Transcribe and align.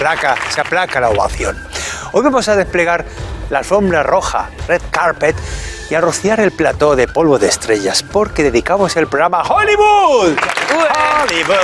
aplaca, 0.00 0.34
se 0.48 0.60
aplaca, 0.62 0.98
la 0.98 1.10
ovación. 1.10 1.62
Hoy 2.12 2.22
vamos 2.22 2.48
a 2.48 2.56
desplegar 2.56 3.04
la 3.50 3.58
alfombra 3.58 4.02
roja, 4.02 4.48
red 4.66 4.80
carpet, 4.90 5.36
y 5.90 5.94
a 5.94 6.00
rociar 6.00 6.40
el 6.40 6.52
plató 6.52 6.96
de 6.96 7.06
polvo 7.06 7.38
de 7.38 7.48
estrellas, 7.48 8.02
porque 8.02 8.42
dedicamos 8.42 8.96
el 8.96 9.08
programa 9.08 9.40
a 9.40 9.42
Hollywood. 9.42 10.38
Hollywood. 10.70 11.58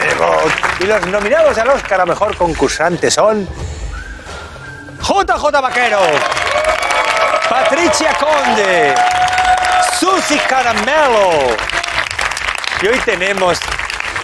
Hollywood. 0.00 0.50
Y 0.80 0.84
los 0.84 1.06
nominados 1.06 1.56
al 1.58 1.68
Oscar 1.68 2.00
a 2.00 2.06
Mejor 2.06 2.36
Concursante 2.36 3.08
son... 3.10 3.46
JJ 5.00 5.60
Vaquero, 5.60 6.00
Patricia 7.48 8.16
Conde, 8.18 8.94
Susi 9.98 10.38
Caramelo. 10.48 11.56
Y 12.80 12.86
hoy 12.86 12.98
tenemos 13.04 13.58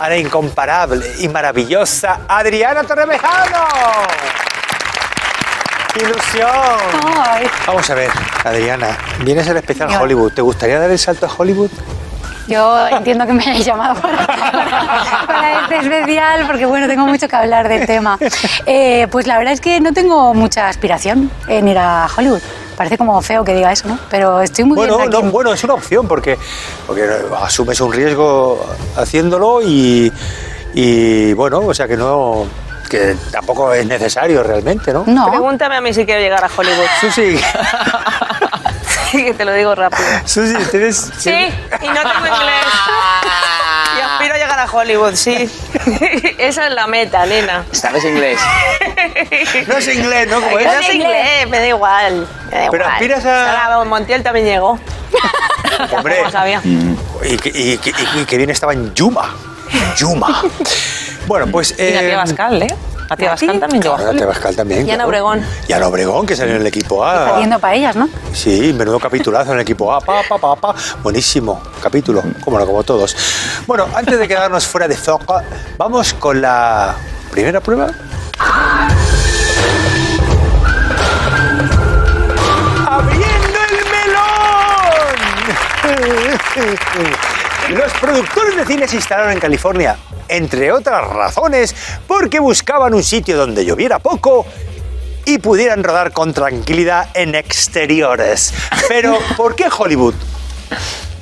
a 0.01 0.09
la 0.09 0.17
incomparable 0.17 1.05
y 1.19 1.29
maravillosa 1.29 2.21
Adriana 2.29 2.85
Torrevejano. 2.85 3.67
¡Qué 5.95 6.05
ilusión! 6.05 6.51
Ay, 7.27 7.47
Vamos 7.67 7.89
a 7.91 7.95
ver, 7.95 8.11
Adriana, 8.45 8.97
vienes 9.21 9.49
al 9.49 9.57
especial 9.57 9.89
Yo- 9.91 10.01
Hollywood. 10.01 10.33
¿Te 10.33 10.43
gustaría 10.43 10.79
dar 10.79 10.91
el 10.91 10.99
salto 10.99 11.27
a 11.27 11.31
Hollywood? 11.37 11.71
yo 12.47 12.89
entiendo 12.89 13.27
que 13.27 13.33
me 13.35 13.43
hayáis 13.43 13.67
llamado 13.67 14.01
para, 14.01 14.27
para 15.27 15.61
este 15.65 15.77
especial 15.81 16.47
porque 16.47 16.65
bueno, 16.65 16.87
tengo 16.87 17.07
mucho 17.07 17.29
que 17.29 17.37
hablar 17.37 17.69
del 17.69 17.87
tema. 17.87 18.19
Eh, 18.65 19.07
pues 19.11 19.27
la 19.27 19.37
verdad 19.37 19.53
es 19.53 19.61
que 19.61 19.81
no 19.83 19.93
tengo 19.93 20.33
mucha 20.33 20.67
aspiración 20.69 21.31
en 21.47 21.69
ir 21.69 21.77
a 21.79 22.07
Hollywood. 22.17 22.41
Parece 22.79 22.97
como 22.97 23.21
feo 23.21 23.45
que 23.45 23.55
diga 23.55 23.73
eso, 23.73 23.89
¿no? 23.89 23.99
Pero 24.09 24.41
estoy 24.41 24.65
muy 24.65 24.77
Bueno, 24.77 24.97
bien 24.99 25.11
no, 25.11 25.19
aquí. 25.19 25.29
bueno, 25.29 25.53
es 25.53 25.65
una 25.65 25.75
opción 25.75 26.07
porque, 26.07 26.39
porque 26.87 27.05
asumes 27.43 27.81
un 27.81 27.93
riesgo 27.93 28.65
haciéndolo 28.97 29.61
y, 29.63 30.13
y 30.75 31.33
bueno, 31.35 31.59
o 31.59 31.75
sea 31.75 31.89
que 31.89 31.97
no 31.97 32.47
que 32.89 33.17
tampoco 33.31 33.75
es 33.75 33.85
necesario 33.87 34.43
realmente, 34.43 34.93
¿no? 34.95 35.05
No, 35.07 35.29
Pregúntame 35.29 35.77
a 35.77 35.81
mí 35.83 35.93
si 35.93 36.07
quiero 36.07 36.21
llegar 36.23 36.43
a 36.43 36.49
Hollywood. 36.57 36.87
Susi, 37.03 37.39
Sí, 39.11 39.25
que 39.25 39.35
te 39.39 39.45
lo 39.45 39.53
digo 39.53 39.75
rápido. 39.75 40.03
Susi, 40.25 40.55
tienes... 40.71 41.11
Sí, 41.19 41.31
y 41.31 41.89
no 41.89 42.01
tengo 42.01 42.27
inglés. 42.27 42.65
Y 43.97 44.01
aspiro 44.01 44.35
a 44.35 44.39
llegar 44.39 44.59
a 44.61 44.71
Hollywood, 44.71 45.15
sí. 45.15 45.51
Esa 46.39 46.69
es 46.69 46.73
la 46.73 46.87
meta, 46.87 47.27
nena. 47.27 47.65
¿Sabes 47.73 48.05
inglés? 48.05 48.39
No 49.67 49.77
es 49.77 49.89
inglés, 49.95 50.29
¿no? 50.29 50.39
Es. 50.59 50.67
no 50.67 50.83
sé 50.83 50.95
inglés, 50.95 51.49
me 51.49 51.59
da 51.59 51.67
igual. 51.67 52.29
me 52.51 52.59
da 52.59 52.71
Pero 52.71 52.85
igual. 52.85 52.93
aspiras 52.93 53.25
a- 53.25 53.47
Sara 53.47 53.85
Montiel 53.85 54.23
también 54.23 54.47
llegó. 54.47 54.71
Hombre, 55.97 56.15
Tampoco 56.17 56.31
sabía. 56.31 56.61
y, 56.65 57.37
que- 57.37 57.49
y 57.55 57.79
que- 57.79 57.93
y 58.21 58.25
que 58.25 58.37
bien 58.37 58.51
estaba 58.51 58.73
en 58.73 58.95
Yuma. 58.95 59.35
Yuma. 59.97 60.43
Bueno, 61.27 61.47
pues... 61.49 61.73
Y 61.79 61.93
la 61.93 62.03
eh, 62.03 62.07
tía 62.07 62.17
Bascal, 62.17 62.63
¿eh? 62.63 62.75
La 63.11 63.17
tía 63.17 63.31
Bascal 63.31 63.61
también 63.61 63.83
llegó 63.83 63.95
a 63.95 63.99
Ahora 64.01 64.13
te. 64.19 64.25
Bascal 64.25 64.57
también. 64.57 64.81
Y 64.81 64.91
Ana 64.91 65.05
claro. 65.05 65.09
Obregón. 65.09 65.47
Y 65.67 65.73
Ana 65.73 65.89
Obregón, 65.89 66.27
que 66.27 66.37
salió 66.37 66.55
en 66.55 66.61
el 66.61 66.67
equipo 66.67 67.05
A. 67.05 67.35
haciendo 67.35 67.59
para 67.59 67.75
ellas, 67.75 67.97
¿no? 67.97 68.09
Sí, 68.35 68.73
menudo 68.77 68.99
capitulazo 69.01 69.51
en 69.53 69.57
el 69.57 69.63
equipo 69.63 69.93
A. 69.93 70.01
Pa, 70.01 70.23
pa, 70.29 70.39
pa, 70.39 70.57
pa. 70.57 70.75
Buenísimo 71.03 71.63
capítulo, 71.83 72.23
como 72.45 72.59
no, 72.59 72.67
como 72.67 72.83
todos. 72.83 73.17
Bueno, 73.67 73.87
antes 73.95 74.19
de 74.19 74.29
quedarnos 74.29 74.67
fuera 74.67 74.87
de 74.89 74.97
foco, 74.97 75.41
vamos 75.79 76.13
con 76.15 76.41
la 76.43 76.95
primera 77.31 77.61
prueba. 77.61 77.89
¡Abriendo 82.87 83.59
el 83.71 83.77
melón! 83.91 84.39
Los 87.71 87.93
productores 88.01 88.57
de 88.57 88.65
cine 88.67 88.89
se 88.89 88.97
instalaron 88.97 89.33
en 89.33 89.41
California, 89.41 89.97
entre 90.29 90.73
otras 90.73 91.07
razones, 91.09 91.75
porque 92.07 92.41
buscaban 92.41 92.95
un 92.95 93.03
sitio 93.03 93.37
donde 93.37 93.65
lloviera 93.65 93.99
poco 93.99 94.47
y 95.25 95.39
pudieran 95.39 95.85
rodar 95.85 96.13
con 96.13 96.33
tranquilidad 96.33 97.11
en 97.15 97.35
exteriores. 97.35 98.55
Pero, 98.89 99.19
¿por 99.37 99.55
qué 99.55 99.67
Hollywood? 99.77 100.15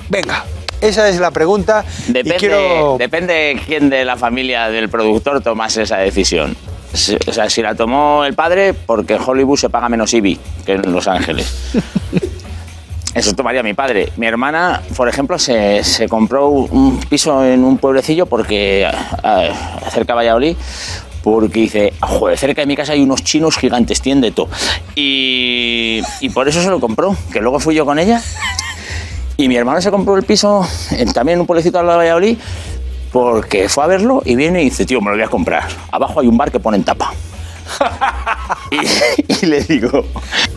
Venga, 0.09 0.45
esa 0.81 1.09
es 1.09 1.19
la 1.19 1.33
pregunta. 1.33 1.85
Depende, 2.07 2.37
y 2.37 2.39
quiero... 2.39 2.97
depende 2.99 3.61
quién 3.67 3.91
de 3.91 4.05
la 4.05 4.17
familia 4.17 4.69
del 4.69 4.89
productor 4.89 5.41
tomase 5.43 5.83
esa 5.83 5.97
decisión. 5.97 6.57
O 6.93 7.33
sea, 7.33 7.51
si 7.51 7.63
la 7.63 7.75
tomó 7.75 8.25
el 8.25 8.35
padre, 8.35 8.73
porque 8.75 9.15
en 9.15 9.23
Hollywood 9.25 9.59
se 9.59 9.69
paga 9.71 9.89
menos 9.89 10.13
IBI 10.15 10.39
que 10.65 10.73
en 10.73 10.93
Los 10.93 11.09
Ángeles. 11.09 11.73
Eso 13.15 13.33
tomaría 13.35 13.63
mi 13.63 13.73
padre. 13.73 14.13
Mi 14.19 14.27
hermana, 14.27 14.83
por 14.95 15.09
ejemplo, 15.09 15.39
se, 15.39 15.83
se 15.85 16.07
compró 16.09 16.49
un 16.49 17.01
piso 17.09 17.45
en 17.45 17.65
un 17.65 17.79
pueblecillo 17.79 18.27
porque 18.27 18.87
ah, 18.87 19.49
cerca 19.91 20.13
de 20.13 20.17
Valladolid, 20.17 20.57
porque 21.23 21.61
dice, 21.61 21.95
joder, 22.01 22.37
cerca 22.37 22.61
de 22.61 22.67
mi 22.67 22.77
casa 22.77 22.93
hay 22.93 23.01
unos 23.03 23.25
chinos 23.25 23.57
gigantes, 23.57 24.03
tiende 24.03 24.33
todo. 24.33 24.49
Y, 24.97 26.03
y 26.21 26.29
por 26.29 26.47
eso 26.47 26.61
se 26.63 26.69
lo 26.69 26.79
compró, 26.79 27.17
que 27.33 27.41
luego 27.41 27.59
fui 27.59 27.75
yo 27.75 27.87
con 27.87 27.99
ella. 27.99 28.21
Y 29.39 29.49
mi 29.49 29.57
hermano 29.57 29.81
se 29.81 29.91
compró 29.91 30.17
el 30.17 30.23
piso 30.23 30.67
en- 30.91 31.13
también 31.13 31.37
en 31.37 31.41
un 31.41 31.47
pueblecito 31.47 31.79
al 31.79 31.87
lado 31.87 31.99
de 32.01 32.05
Valladolid 32.07 32.39
porque 33.17 33.67
fue 33.71 33.83
a 33.83 33.87
verlo 33.87 34.23
y 34.27 34.37
viene 34.37 34.61
y 34.61 34.65
dice, 34.67 34.85
tío, 34.85 35.01
me 35.01 35.09
lo 35.09 35.17
voy 35.17 35.25
a 35.25 35.29
comprar. 35.29 35.65
Abajo 35.91 36.21
hay 36.21 36.27
un 36.27 36.37
bar 36.37 36.53
que 36.53 36.61
pone 36.61 36.77
en 36.77 36.85
tapa. 36.85 37.15
y, 38.71 39.33
y 39.33 39.47
le 39.47 39.63
digo, 39.63 40.05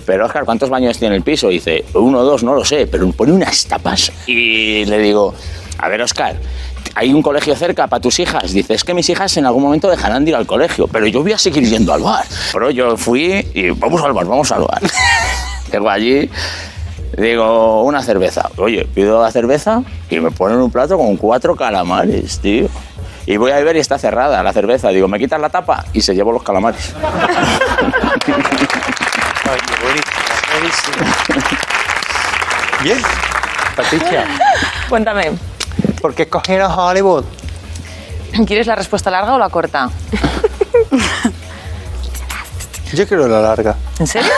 pero 0.06 0.26
Oscar, 0.26 0.44
¿cuántos 0.44 0.70
baños 0.70 1.00
tiene 1.00 1.16
el 1.16 1.22
piso? 1.22 1.50
Y 1.50 1.54
dice, 1.54 1.86
uno 1.94 2.20
o 2.20 2.24
dos, 2.26 2.44
no 2.44 2.54
lo 2.54 2.66
sé, 2.66 2.86
pero 2.86 3.10
pone 3.14 3.32
unas 3.32 3.66
tapas. 3.66 4.12
Y 4.28 4.84
le 4.84 4.98
digo, 4.98 5.34
a 5.78 5.88
ver, 5.88 6.02
Oscar, 6.02 6.36
¿hay 6.96 7.14
un 7.14 7.22
colegio 7.22 7.56
cerca 7.56 7.88
para 7.88 8.02
tus 8.02 8.20
hijas? 8.20 8.52
Dice, 8.52 8.74
es 8.74 8.84
que 8.84 8.94
mis 8.94 9.10
hijas 9.10 9.38
en 9.38 9.46
algún 9.46 9.64
momento 9.64 9.90
dejarán 9.90 10.26
de 10.26 10.32
ir 10.32 10.36
al 10.36 10.46
colegio, 10.46 10.90
pero 10.90 11.08
yo 11.08 11.24
voy 11.24 11.32
a 11.32 11.38
seguir 11.38 11.64
yendo 11.64 11.94
al 11.94 12.02
bar. 12.02 12.26
Pero 12.52 12.72
yo 12.72 12.98
fui 12.98 13.48
y 13.54 13.70
vamos 13.70 14.04
al 14.04 14.12
bar, 14.12 14.26
vamos 14.26 14.52
al 14.52 14.64
bar. 14.64 14.82
Llego 15.72 15.90
allí, 15.90 16.30
digo, 17.20 17.84
una 17.84 18.02
cerveza. 18.02 18.50
Oye, 18.58 18.86
pido 18.86 19.22
la 19.22 19.32
cerveza 19.32 19.84
y 20.10 20.20
me 20.20 20.32
ponen 20.32 20.58
un 20.58 20.72
plato 20.72 20.98
con 20.98 21.18
cuatro 21.18 21.56
calamares, 21.56 22.40
tío. 22.40 22.68
Y 23.26 23.38
voy 23.38 23.52
a 23.52 23.56
beber 23.56 23.76
y 23.76 23.80
está 23.80 23.98
cerrada 23.98 24.42
la 24.42 24.54
cerveza. 24.54 24.90
Digo, 24.90 25.08
¿me 25.08 25.20
quitas 25.20 25.40
la 25.40 25.50
tapa? 25.50 25.86
Y 25.94 26.02
se 26.02 26.16
llevó 26.16 26.32
los 26.32 26.44
calamares. 26.44 26.94
Ay, 29.46 29.60
buenísimo, 29.84 30.16
buenísimo. 30.54 30.98
Bien, 32.82 33.02
Patricia, 33.76 34.26
Cuéntame, 34.88 35.32
¿por 36.02 36.16
qué 36.16 36.24
escogieron 36.24 36.72
Hollywood? 36.72 37.26
¿quieres 38.48 38.68
la 38.68 38.76
respuesta 38.76 39.12
larga 39.12 39.36
o 39.36 39.38
la 39.38 39.50
corta? 39.50 39.90
Yo 42.94 43.08
quiero 43.08 43.28
la 43.28 43.42
larga. 43.42 43.76
¿En 44.00 44.08
serio? 44.08 44.32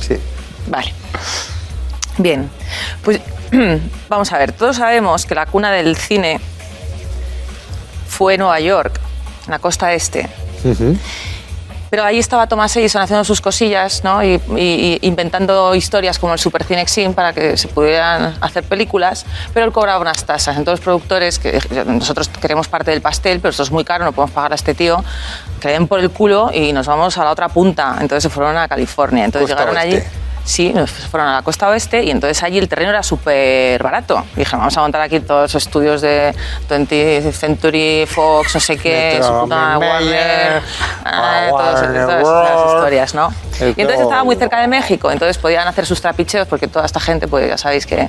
Sí. 0.00 0.18
Vale. 0.66 0.92
Bien, 2.22 2.50
pues 3.02 3.20
vamos 4.08 4.32
a 4.32 4.38
ver, 4.38 4.52
todos 4.52 4.76
sabemos 4.76 5.24
que 5.26 5.34
la 5.34 5.46
cuna 5.46 5.70
del 5.72 5.96
cine 5.96 6.38
fue 8.08 8.36
Nueva 8.38 8.60
York, 8.60 9.00
en 9.46 9.50
la 9.52 9.58
costa 9.58 9.92
este. 9.92 10.28
Pero 11.88 12.04
ahí 12.04 12.20
estaba 12.20 12.46
Thomas 12.46 12.76
Edison 12.76 13.02
haciendo 13.02 13.24
sus 13.24 13.40
cosillas, 13.40 14.04
¿no? 14.04 14.22
Y, 14.22 14.34
y- 14.56 14.98
y 15.02 15.06
inventando 15.08 15.74
historias 15.74 16.20
como 16.20 16.32
el 16.34 16.38
Super 16.38 16.62
Cinexin 16.62 17.14
para 17.14 17.32
que 17.32 17.56
se 17.56 17.66
pudieran 17.66 18.36
hacer 18.40 18.62
películas, 18.62 19.26
pero 19.52 19.66
él 19.66 19.72
cobraba 19.72 19.98
unas 19.98 20.24
tasas. 20.24 20.56
Entonces 20.56 20.78
los 20.78 20.84
productores, 20.84 21.40
que 21.40 21.58
nosotros 21.86 22.28
queremos 22.40 22.68
parte 22.68 22.92
del 22.92 23.00
pastel, 23.00 23.40
pero 23.40 23.50
esto 23.50 23.64
es 23.64 23.72
muy 23.72 23.82
caro, 23.84 24.04
no 24.04 24.12
podemos 24.12 24.32
pagar 24.32 24.52
a 24.52 24.54
este 24.54 24.72
tío, 24.74 25.02
que 25.60 25.68
den 25.68 25.88
por 25.88 25.98
el 25.98 26.10
culo 26.10 26.50
y 26.54 26.72
nos 26.72 26.86
vamos 26.86 27.18
a 27.18 27.24
la 27.24 27.30
otra 27.32 27.48
punta. 27.48 27.96
Entonces 28.00 28.22
se 28.22 28.28
fueron 28.30 28.56
a 28.56 28.68
California. 28.68 29.24
Entonces 29.24 29.48
Costa 29.50 29.64
llegaron 29.64 29.76
oeste. 29.92 30.06
allí. 30.06 30.16
Sí, 30.44 30.72
nos 30.72 30.90
fueron 30.90 31.28
a 31.28 31.34
la 31.34 31.42
costa 31.42 31.68
oeste 31.68 32.02
y 32.02 32.10
entonces 32.10 32.42
allí 32.42 32.58
el 32.58 32.68
terreno 32.68 32.90
era 32.90 33.02
súper 33.02 33.82
barato. 33.82 34.24
Dije, 34.34 34.56
vamos 34.56 34.76
a 34.76 34.80
montar 34.80 35.00
aquí 35.00 35.20
todos 35.20 35.52
los 35.52 35.62
estudios 35.62 36.00
de 36.00 36.34
20th 36.68 37.32
Century 37.32 38.06
Fox, 38.06 38.54
no 38.54 38.60
sé 38.60 38.76
qué, 38.76 39.12
Metro, 39.14 39.28
su 39.28 39.40
puta 39.44 39.78
Mayer, 39.78 39.90
Warner, 39.90 40.62
ah, 41.04 41.46
todas, 41.50 41.82
esas 41.82 42.74
historias, 42.74 43.14
¿no? 43.14 43.32
Y 43.60 43.80
entonces 43.80 44.00
estaba 44.00 44.24
muy 44.24 44.36
cerca 44.36 44.60
de 44.60 44.68
México, 44.68 45.10
entonces 45.10 45.38
podían 45.38 45.68
hacer 45.68 45.86
sus 45.86 46.00
trapicheos 46.00 46.48
porque 46.48 46.66
toda 46.66 46.86
esta 46.86 47.00
gente, 47.00 47.28
pues 47.28 47.48
ya 47.48 47.58
sabéis 47.58 47.86
que 47.86 48.08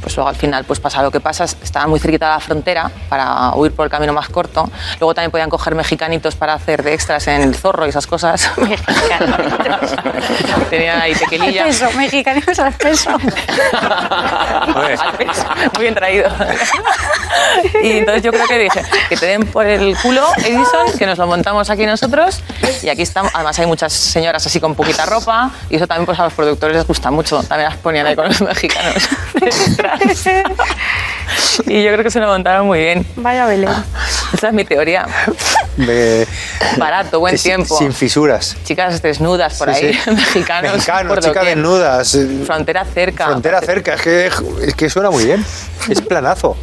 pues 0.00 0.16
luego 0.16 0.28
al 0.28 0.36
final 0.36 0.64
pues 0.64 0.80
pasa 0.80 1.02
lo 1.02 1.10
que 1.10 1.20
pasa, 1.20 1.44
estaban 1.44 1.90
muy 1.90 2.00
cerquita 2.00 2.26
de 2.26 2.32
la 2.32 2.40
frontera 2.40 2.90
para 3.08 3.54
huir 3.54 3.72
por 3.72 3.84
el 3.86 3.90
camino 3.90 4.12
más 4.12 4.28
corto. 4.28 4.68
Luego 4.98 5.14
también 5.14 5.30
podían 5.30 5.50
coger 5.50 5.74
mexicanitos 5.74 6.34
para 6.36 6.54
hacer 6.54 6.82
de 6.82 6.94
extras 6.94 7.26
en 7.28 7.42
el 7.42 7.54
zorro 7.54 7.86
y 7.86 7.90
esas 7.90 8.06
cosas. 8.06 8.50
Mexicanitos. 8.56 9.96
Tenían 10.68 11.00
ahí 11.00 11.14
tequililla. 11.14 11.64
Peso, 11.64 11.90
mexicanos 11.92 12.58
al 12.58 12.72
peso. 12.72 13.10
Al 13.80 15.12
peso. 15.16 15.44
Muy 15.74 15.82
bien 15.82 15.94
traído. 15.94 16.28
Y 17.82 17.92
entonces 17.92 18.22
yo 18.22 18.32
creo 18.32 18.46
que 18.46 18.58
dije, 18.58 18.82
que 19.08 19.16
te 19.16 19.26
den 19.26 19.46
por 19.46 19.66
el 19.66 19.96
culo 19.98 20.26
Edison, 20.38 20.98
que 20.98 21.06
nos 21.06 21.18
lo 21.18 21.26
montamos 21.26 21.70
aquí 21.70 21.86
nosotros. 21.86 22.42
Y 22.82 22.88
aquí 22.88 23.02
estamos, 23.02 23.30
además 23.34 23.58
hay 23.58 23.66
muchas 23.66 23.92
señoras 23.92 24.44
así 24.46 24.60
con 24.60 24.74
poquita 24.74 25.06
ropa. 25.06 25.50
Y 25.68 25.76
eso 25.76 25.86
también 25.86 26.06
pues 26.06 26.18
a 26.18 26.24
los 26.24 26.32
productores 26.32 26.76
les 26.76 26.86
gusta 26.86 27.10
mucho. 27.10 27.42
También 27.42 27.70
las 27.70 27.78
ponían 27.78 28.06
ahí 28.06 28.16
con 28.16 28.26
los 28.26 28.40
mexicanos. 28.42 29.08
y 31.66 31.82
yo 31.82 31.92
creo 31.92 32.02
que 32.04 32.10
se 32.10 32.20
lo 32.20 32.26
montaron 32.28 32.66
muy 32.66 32.78
bien. 32.78 33.06
Vaya 33.16 33.46
Belén. 33.46 33.70
Esa 34.32 34.48
es 34.48 34.52
mi 34.54 34.64
teoría. 34.64 35.06
Me- 35.76 36.26
Barato, 36.76 37.20
buen 37.20 37.36
sin, 37.38 37.50
tiempo. 37.50 37.76
sin 37.78 37.92
fisuras. 37.92 38.56
Chicas 38.64 39.00
desnudas 39.02 39.54
por 39.58 39.74
Sí, 39.74 39.86
ahí, 39.86 39.94
sí. 39.94 40.10
mexicanos. 40.14 40.72
Mexicanos, 40.72 41.20
chicas 41.24 41.44
desnudas. 41.44 42.18
Frontera 42.46 42.84
cerca. 42.84 43.26
Frontera 43.26 43.60
cerca, 43.60 43.94
es 43.94 44.00
que, 44.02 44.30
es 44.66 44.74
que 44.74 44.90
suena 44.90 45.10
muy 45.10 45.24
bien. 45.24 45.44
Es 45.88 46.00
planazo. 46.00 46.56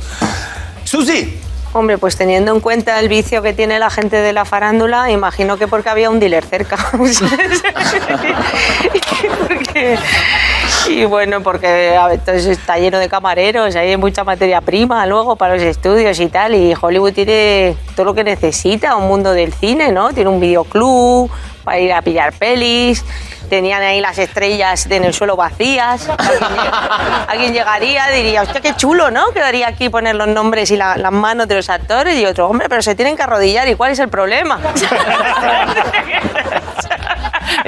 Susi, 0.83 1.41
Hombre, 1.73 1.97
pues 1.97 2.15
teniendo 2.15 2.53
en 2.55 2.61
cuenta 2.61 2.97
el 2.99 3.09
vicio 3.09 3.41
que 3.43 3.51
tiene 3.53 3.77
la 3.77 3.89
gente 3.91 4.15
de 4.15 4.31
la 4.33 4.45
farándula, 4.45 5.11
imagino 5.11 5.57
que 5.57 5.67
porque 5.67 5.89
había 5.89 6.09
un 6.09 6.19
dealer 6.19 6.43
cerca. 6.45 6.77
Porque- 9.47 9.97
y 10.89 11.05
bueno, 11.05 11.41
porque 11.41 11.95
a 11.95 12.07
ver, 12.07 12.19
entonces 12.19 12.45
está 12.45 12.77
lleno 12.77 12.99
de 12.99 13.09
camareros, 13.09 13.75
hay 13.75 13.95
mucha 13.97 14.23
materia 14.23 14.61
prima 14.61 15.05
luego 15.05 15.35
para 15.35 15.53
los 15.55 15.63
estudios 15.63 16.19
y 16.19 16.27
tal. 16.27 16.55
Y 16.55 16.73
Hollywood 16.79 17.13
tiene 17.13 17.75
todo 17.95 18.05
lo 18.05 18.13
que 18.13 18.23
necesita, 18.23 18.95
un 18.95 19.07
mundo 19.07 19.33
del 19.33 19.53
cine, 19.53 19.91
¿no? 19.91 20.13
Tiene 20.13 20.29
un 20.29 20.39
videoclub 20.39 21.29
para 21.63 21.79
ir 21.79 21.91
a 21.93 22.01
pillar 22.01 22.33
pelis. 22.33 23.03
Tenían 23.49 23.81
ahí 23.81 24.01
las 24.01 24.17
estrellas 24.17 24.85
en 24.87 25.05
el 25.05 25.13
suelo 25.13 25.37
vacías. 25.37 26.09
Alguien, 26.09 26.43
alguien 27.29 27.53
llegaría, 27.53 28.07
diría, 28.07 28.41
hostia, 28.41 28.59
qué 28.59 28.75
chulo, 28.75 29.09
¿no? 29.09 29.31
Quedaría 29.31 29.69
aquí 29.69 29.87
poner 29.87 30.15
los 30.15 30.27
nombres 30.27 30.69
y 30.71 30.75
la- 30.75 30.97
las 30.97 31.13
manos 31.13 31.47
de 31.47 31.55
los 31.55 31.69
actores. 31.69 32.19
Y 32.19 32.25
otro, 32.25 32.47
hombre, 32.49 32.67
pero 32.67 32.81
se 32.81 32.93
tienen 32.95 33.15
que 33.15 33.23
arrodillar. 33.23 33.67
¿Y 33.69 33.75
cuál 33.75 33.91
es 33.91 33.99
el 33.99 34.09
problema? 34.09 34.59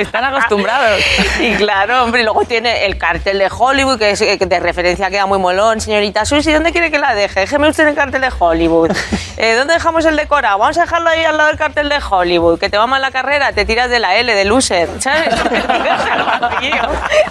Están 0.01 0.23
acostumbrados. 0.25 0.99
Y 1.39 1.53
claro, 1.55 2.03
hombre, 2.03 2.21
y 2.21 2.23
luego 2.25 2.43
tiene 2.45 2.85
el 2.85 2.97
cartel 2.97 3.39
de 3.39 3.49
Hollywood, 3.55 3.97
que, 3.97 4.11
es, 4.11 4.19
que 4.19 4.37
de 4.45 4.59
referencia 4.59 5.09
queda 5.09 5.25
muy 5.25 5.39
molón. 5.39 5.79
Señorita 5.79 6.25
Susi, 6.25 6.51
¿dónde 6.51 6.71
quiere 6.71 6.91
que 6.91 6.99
la 6.99 7.13
deje? 7.15 7.41
Déjeme 7.41 7.69
usted 7.69 7.87
el 7.87 7.95
cartel 7.95 8.21
de 8.21 8.31
Hollywood. 8.37 8.91
Eh, 9.41 9.53
¿Dónde 9.55 9.73
dejamos 9.75 10.03
el 10.03 10.17
decorado? 10.17 10.57
Vamos 10.57 10.77
a 10.77 10.81
dejarlo 10.81 11.09
ahí 11.09 11.23
al 11.23 11.37
lado 11.37 11.47
del 11.47 11.57
cartel 11.57 11.87
de 11.87 11.97
Hollywood. 12.09 12.59
Que 12.59 12.69
te 12.69 12.77
va 12.77 12.87
mal 12.87 13.01
la 13.01 13.09
carrera, 13.11 13.53
te 13.53 13.63
tiras 13.63 13.89
de 13.89 13.97
la 13.97 14.17
L, 14.17 14.35
de 14.35 14.43
loser, 14.43 14.89
¿sabes? 14.99 15.33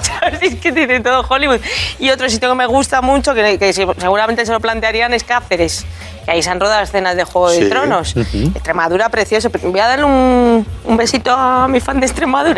¿Sabes? 0.00 0.42
Es 0.42 0.54
que 0.56 0.72
tiene 0.72 1.00
todo 1.00 1.24
Hollywood. 1.28 1.60
Y 1.98 2.08
otro 2.10 2.28
sitio 2.30 2.48
que 2.48 2.54
me 2.54 2.66
gusta 2.66 3.00
mucho, 3.02 3.34
que, 3.34 3.58
que 3.58 3.72
seguramente 3.72 4.44
se 4.46 4.52
lo 4.52 4.60
plantearían, 4.60 5.12
es 5.12 5.24
Cáceres. 5.24 5.84
Que 6.24 6.30
ahí 6.32 6.42
se 6.42 6.50
han 6.50 6.60
rodado 6.60 6.82
escenas 6.82 7.16
de 7.16 7.24
Juego 7.24 7.50
Sí. 7.50 7.64
de 7.64 7.70
Tronos. 7.70 8.16
Extremadura, 8.16 9.08
precioso. 9.08 9.50
Voy 9.62 9.80
a 9.80 9.88
darle 9.88 10.04
un, 10.04 10.66
un 10.84 10.96
besito 10.96 11.32
a 11.32 11.68
mi 11.68 11.80
fan 11.80 12.00
de 12.00 12.06
Extremadura. 12.06 12.57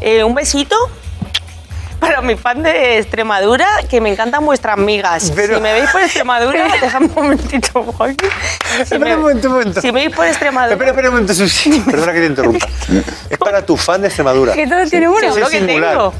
Eh, 0.00 0.24
un 0.24 0.34
besito 0.34 0.76
para 2.00 2.20
mi 2.20 2.36
fan 2.36 2.62
de 2.62 2.98
Extremadura, 2.98 3.66
que 3.88 4.00
me 4.00 4.10
encantan 4.10 4.44
vuestras 4.44 4.76
migas. 4.76 5.32
Pero- 5.34 5.56
Si 5.56 5.60
me 5.62 5.72
veis 5.72 5.90
por 5.90 6.02
Extremadura, 6.02 6.68
déjame 6.80 7.06
un 7.06 7.14
momentito, 7.14 7.82
Joaquín. 7.82 8.16
Si 8.76 8.82
Espera 8.82 8.98
me- 9.00 9.14
un 9.16 9.20
momento, 9.22 9.48
un 9.48 9.54
momento. 9.54 9.80
Si 9.80 9.86
me 9.92 10.04
veis 10.04 10.14
por 10.14 10.26
Extremadura... 10.26 10.72
espera, 10.74 10.90
espera 10.90 11.08
un 11.08 11.14
momento, 11.14 11.34
Susi. 11.34 11.80
Perdona 11.90 12.12
que 12.12 12.20
te 12.20 12.26
interrumpa. 12.26 12.66
Es 13.30 13.38
para 13.38 13.64
tu 13.64 13.76
fan 13.76 14.02
de 14.02 14.08
Extremadura. 14.08 14.52
Que 14.52 14.66
todo 14.66 14.84
tiene 14.88 15.08
uno. 15.08 15.18
Sí, 15.20 15.26
Seguro 15.26 15.48
que 15.48 15.60
tengo. 15.62 16.12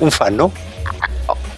Un 0.00 0.10
fan, 0.10 0.36
¿no? 0.36 0.50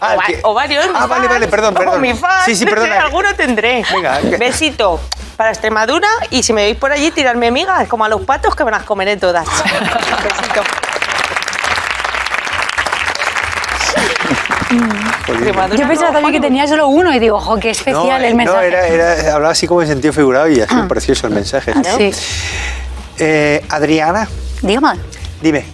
Ah, 0.01 0.17
o, 0.17 0.21
que- 0.27 0.41
o 0.43 0.53
varios. 0.53 0.85
Ah, 0.95 1.01
mis 1.03 1.09
vale, 1.09 1.29
vale, 1.29 1.49
perdón, 1.49 1.73
perdón. 1.75 2.01
mi 2.01 2.13
fan. 2.15 2.45
Sí, 2.45 2.55
sí, 2.55 2.67
perdona. 2.67 3.01
Alguno 3.07 3.35
tendré. 3.35 3.83
Venga, 3.93 4.19
Besito 4.39 5.01
para 5.37 5.51
Extremadura 5.51 6.09
y 6.31 6.43
si 6.43 6.53
me 6.53 6.63
veis 6.63 6.77
por 6.77 6.93
allí, 6.93 7.11
tirarme 7.11 7.51
migas, 7.51 7.87
como 7.89 8.05
a 8.05 8.09
los 8.09 8.23
patos 8.23 8.55
que 8.57 8.65
me 8.65 8.71
las 8.71 8.85
comeré 8.85 9.17
todas. 9.17 9.47
Besito. 10.25 10.63
Yo 15.77 15.87
pensaba 15.89 16.09
no, 16.09 16.13
también 16.15 16.33
que 16.33 16.41
tenía 16.41 16.67
solo 16.67 16.89
uno 16.89 17.15
y 17.15 17.19
digo, 17.19 17.37
ojo, 17.37 17.57
qué 17.59 17.71
especial 17.71 18.21
no, 18.21 18.27
el 18.27 18.35
mensaje. 18.35 18.59
No, 18.59 18.63
era, 18.63 18.87
era- 18.87 19.35
hablaba 19.35 19.53
así 19.53 19.67
como 19.67 19.83
en 19.83 19.89
sentido 19.89 20.13
figurado 20.13 20.49
y 20.49 20.61
así 20.61 20.75
precioso 20.89 21.27
el 21.27 21.35
mensaje. 21.35 21.73
Sí. 21.97 22.13
Eh, 23.19 23.65
Adriana, 23.71 24.29
Dígame. 24.63 24.99
dime, 25.41 25.67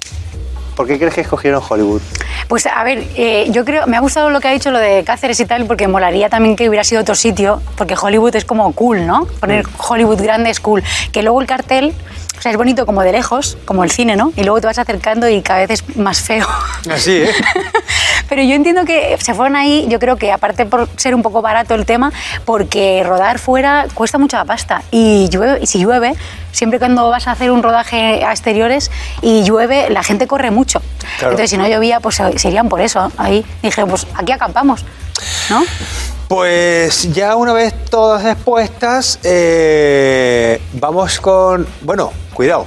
¿por 0.75 0.87
qué 0.87 0.99
crees 0.99 1.15
que 1.15 1.21
escogieron 1.23 1.63
Hollywood? 1.67 2.01
Pues 2.49 2.67
a 2.67 2.83
ver, 2.85 3.05
eh, 3.17 3.47
yo 3.51 3.65
creo, 3.65 3.87
me 3.87 3.97
ha 3.97 4.01
gustado 4.01 4.31
lo 4.31 4.41
que 4.41 4.49
ha 4.49 4.53
dicho 4.53 4.71
lo 4.71 4.79
de 4.79 5.05
Cáceres 5.05 5.39
y 5.41 5.47
tal, 5.47 5.67
porque 5.67 5.89
molaría 5.89 6.29
también 6.29 6.57
que 6.57 6.69
hubiera 6.69 6.85
sido 6.85 7.01
otro 7.01 7.15
sitio, 7.15 7.63
porque 7.77 7.95
Hollywood 8.01 8.37
es 8.37 8.45
como 8.45 8.73
cool, 8.73 9.07
¿no? 9.07 9.27
Poner 9.41 9.65
Hollywood 9.79 10.21
grande 10.21 10.51
es 10.51 10.61
cool. 10.61 10.83
Que 11.13 11.23
luego 11.23 11.41
el 11.41 11.47
cartel, 11.47 11.95
o 12.39 12.43
sea, 12.43 12.51
es 12.51 12.59
bonito 12.59 12.87
como 12.87 13.03
de 13.03 13.13
lejos, 13.13 13.57
como 13.65 13.85
el 13.85 13.91
cine, 13.91 14.17
¿no? 14.17 14.33
Y 14.37 14.43
luego 14.43 14.61
te 14.61 14.67
vas 14.67 14.79
acercando 14.79 15.29
y 15.29 15.43
cada 15.43 15.61
vez 15.61 15.71
es 15.71 15.97
más 15.97 16.21
feo. 16.21 16.47
Así, 16.91 17.23
¿eh? 17.23 17.31
Pero 18.33 18.45
yo 18.45 18.55
entiendo 18.55 18.87
que 18.87 19.19
se 19.21 19.35
fueron 19.35 19.57
ahí, 19.57 19.85
yo 19.91 19.99
creo 19.99 20.17
que 20.17 20.33
aparte 20.33 20.65
por 20.65 20.89
ser 20.97 21.15
un 21.15 21.23
poco 21.23 21.43
barato 21.43 21.75
el 21.75 21.85
tema, 21.85 22.11
porque 22.47 23.03
rodar 23.05 23.39
fuera 23.39 23.89
cuesta 23.93 24.17
mucha 24.17 24.43
pasta. 24.47 24.83
Y, 24.91 25.29
llueve, 25.29 25.59
y 25.61 25.67
si 25.67 25.81
llueve, 25.81 26.15
siempre 26.51 26.79
cuando 26.79 27.11
vas 27.11 27.29
a 27.29 27.33
hacer 27.33 27.51
un 27.51 27.63
rodaje 27.63 28.25
a 28.25 28.31
exteriores 28.31 28.91
y 29.21 29.45
llueve, 29.45 29.91
la 29.91 30.03
gente 30.03 30.27
corre 30.27 30.51
mucho. 30.51 30.81
Claro. 31.19 31.33
Entonces, 31.33 31.51
si 31.51 31.59
no 31.59 31.69
llovía, 31.69 32.01
pues 32.01 32.23
se 32.37 32.49
irían 32.49 32.71
por 32.71 32.81
eso. 32.81 33.13
Ahí 33.19 33.45
dije, 33.63 33.85
pues 33.85 34.07
aquí 34.15 34.33
acampamos, 34.33 34.83
¿no? 35.51 35.63
Pues 36.27 37.13
ya 37.13 37.37
una 37.37 37.53
vez 37.53 37.75
todas 37.91 38.25
expuestas, 38.25 39.19
eh, 39.25 40.59
vamos 40.73 41.21
con... 41.21 41.67
Bueno, 41.83 42.15
cuidado, 42.33 42.67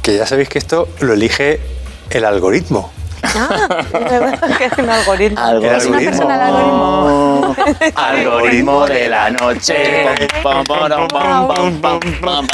que 0.00 0.16
ya 0.16 0.24
sabéis 0.24 0.48
que 0.48 0.58
esto 0.58 0.88
lo 1.00 1.12
elige 1.12 1.60
el 2.08 2.24
algoritmo. 2.24 2.95
Ah, 3.36 4.56
que 4.58 4.64
es 4.66 4.72
un 4.78 4.88
algoritmo. 4.90 5.40
Es 5.62 5.86
una 5.86 5.98
persona 5.98 6.46
algoritmo. 6.46 7.56
Algoritmo 7.96 8.86
de 8.86 9.08
la 9.08 9.30
noche. 9.30 10.06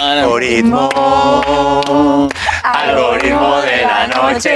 Algoritmo. 0.00 0.88
Algoritmo 2.62 3.60
de 3.60 3.82
la 3.82 4.06
noche. 4.06 4.54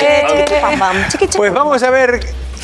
Pam, 0.61 0.79
pam, 0.79 0.97
chiqui, 1.09 1.27
chiqui. 1.27 1.37
Pues 1.39 1.53
vamos 1.53 1.83
a 1.83 1.91
ver, 1.91 2.21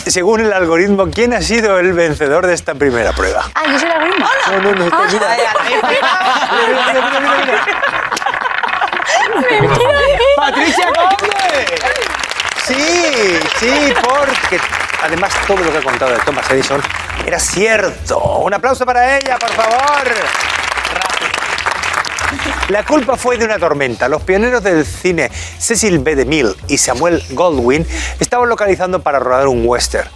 según 0.07 0.41
el 0.41 0.53
algoritmo, 0.53 1.09
quién 1.11 1.33
ha 1.35 1.43
sido 1.43 1.79
el 1.79 1.93
vencedor 1.93 2.47
de 2.47 2.55
esta 2.55 2.75
primera 2.75 3.13
prueba. 3.13 3.45
Ah, 3.55 3.63
yo 3.71 3.79
soy 3.79 3.89
el 3.89 3.95
algoritmo. 3.95 4.27
No, 4.51 4.61
no, 4.61 4.73
no, 4.73 4.85
Ah. 4.93 5.07
mira. 5.13 5.27
Ay, 5.31 5.41
ay, 5.41 5.47
ay. 5.65 5.75
Mira, 5.91 6.93
mira, 6.93 7.03
mira, 7.11 7.21
mira, 7.21 7.37
mira. 7.45 7.65
¡Patricia 10.37 10.87
Conde! 11.19 12.32
Sí, 12.73 13.39
sí, 13.59 13.95
porque 14.03 14.59
además 15.03 15.33
todo 15.47 15.59
lo 15.59 15.71
que 15.71 15.79
ha 15.79 15.83
contado 15.83 16.13
de 16.13 16.19
Thomas 16.21 16.51
Edison 16.51 16.81
era 17.27 17.39
cierto. 17.39 18.19
Un 18.39 18.55
aplauso 18.55 18.87
para 18.87 19.19
ella, 19.19 19.39
por 19.39 19.51
favor. 19.51 20.15
La 22.69 22.85
culpa 22.85 23.17
fue 23.17 23.37
de 23.37 23.45
una 23.45 23.59
tormenta. 23.59 24.09
Los 24.09 24.23
pioneros 24.23 24.63
del 24.63 24.87
cine 24.87 25.31
Cecil 25.59 25.99
B. 25.99 26.17
DeMille 26.17 26.55
y 26.69 26.79
Samuel 26.79 27.23
Goldwyn 27.31 27.87
estaban 28.19 28.49
localizando 28.49 29.03
para 29.03 29.19
rodar 29.19 29.49
un 29.49 29.65
western. 29.67 30.09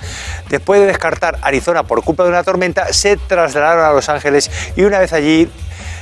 Después 0.48 0.80
de 0.80 0.86
descartar 0.86 1.38
Arizona 1.42 1.82
por 1.82 2.02
culpa 2.02 2.22
de 2.22 2.30
una 2.30 2.42
tormenta, 2.42 2.90
se 2.92 3.18
trasladaron 3.18 3.84
a 3.84 3.92
Los 3.92 4.08
Ángeles 4.08 4.50
y 4.76 4.84
una 4.84 4.98
vez 4.98 5.12
allí 5.12 5.50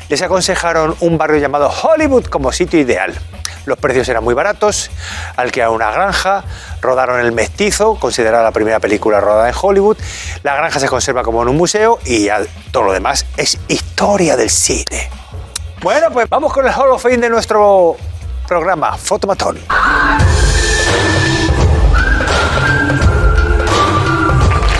les 0.08 0.22
aconsejaron 0.22 0.94
un 1.00 1.18
barrio 1.18 1.38
llamado 1.38 1.68
Hollywood 1.68 2.26
como 2.26 2.52
sitio 2.52 2.78
ideal. 2.78 3.18
Los 3.66 3.78
precios 3.78 4.08
eran 4.08 4.22
muy 4.22 4.34
baratos, 4.34 4.90
alquilaron 5.36 5.76
una 5.76 5.90
granja, 5.90 6.44
rodaron 6.80 7.20
El 7.20 7.32
Mestizo, 7.32 7.96
considerada 7.98 8.44
la 8.44 8.52
primera 8.52 8.78
película 8.78 9.20
rodada 9.20 9.48
en 9.48 9.54
Hollywood. 9.60 9.96
La 10.42 10.54
granja 10.54 10.78
se 10.78 10.88
conserva 10.88 11.22
como 11.22 11.42
en 11.42 11.48
un 11.48 11.56
museo 11.56 11.98
y 12.04 12.24
ya 12.24 12.40
todo 12.70 12.84
lo 12.84 12.92
demás 12.92 13.24
es 13.36 13.58
historia 13.68 14.36
del 14.36 14.50
cine. 14.50 15.10
Bueno, 15.80 16.10
pues 16.10 16.28
vamos 16.28 16.52
con 16.52 16.66
el 16.66 16.72
Hall 16.72 16.90
of 16.90 17.02
Fame 17.02 17.18
de 17.18 17.30
nuestro 17.30 17.96
programa, 18.46 18.96
Fotomatón. 18.96 19.58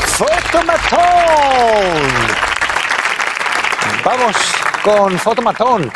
Fotomatón. 0.06 1.00
Vamos 4.04 4.36
con 4.82 5.18
Fotomatón. 5.18 5.92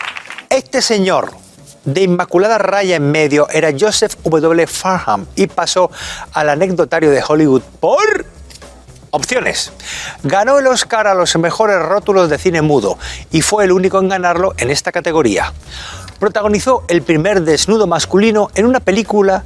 Este 0.48 0.80
señor 0.80 1.47
de 1.94 2.02
inmaculada 2.02 2.58
raya 2.58 2.96
en 2.96 3.10
medio 3.10 3.48
era 3.50 3.70
Joseph 3.78 4.14
W. 4.24 4.66
Farham 4.66 5.26
y 5.34 5.46
pasó 5.46 5.90
al 6.32 6.50
anecdotario 6.50 7.10
de 7.10 7.22
Hollywood 7.26 7.62
por 7.80 8.26
Opciones. 9.10 9.72
Ganó 10.22 10.58
el 10.58 10.66
Oscar 10.66 11.06
a 11.06 11.14
los 11.14 11.34
mejores 11.36 11.80
rótulos 11.80 12.28
de 12.28 12.36
cine 12.36 12.60
mudo 12.60 12.98
y 13.30 13.40
fue 13.40 13.64
el 13.64 13.72
único 13.72 13.98
en 13.98 14.10
ganarlo 14.10 14.52
en 14.58 14.70
esta 14.70 14.92
categoría. 14.92 15.54
Protagonizó 16.20 16.84
el 16.88 17.00
primer 17.00 17.40
desnudo 17.40 17.86
masculino 17.86 18.50
en 18.54 18.66
una 18.66 18.80
película 18.80 19.44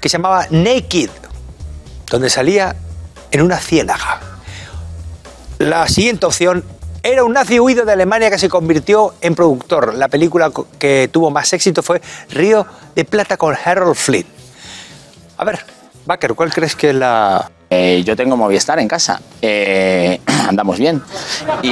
que 0.00 0.08
se 0.08 0.18
llamaba 0.18 0.46
Naked, 0.50 1.10
donde 2.08 2.30
salía 2.30 2.76
en 3.32 3.42
una 3.42 3.58
ciénaga. 3.58 4.20
La 5.58 5.88
siguiente 5.88 6.26
opción 6.26 6.62
era 7.02 7.24
un 7.24 7.32
nazi 7.32 7.58
huido 7.58 7.84
de 7.84 7.92
Alemania 7.92 8.30
que 8.30 8.38
se 8.38 8.48
convirtió 8.48 9.14
en 9.20 9.34
productor. 9.34 9.94
La 9.94 10.08
película 10.08 10.50
que 10.78 11.08
tuvo 11.12 11.30
más 11.30 11.52
éxito 11.52 11.82
fue 11.82 12.00
Río 12.30 12.66
de 12.94 13.04
Plata 13.04 13.36
con 13.36 13.56
Harold 13.64 13.96
Flynn. 13.96 14.26
A 15.36 15.44
ver, 15.44 15.60
Baker, 16.06 16.34
¿cuál 16.34 16.52
crees 16.52 16.76
que 16.76 16.90
es 16.90 16.94
la, 16.94 17.50
Eh, 17.70 18.02
yo 18.04 18.14
tengo 18.14 18.36
Movistar 18.36 18.78
en 18.78 18.86
casa. 18.86 19.20
Eh, 19.40 20.20
andamos 20.48 20.78
bien. 20.78 20.96
Mm, 21.62 21.66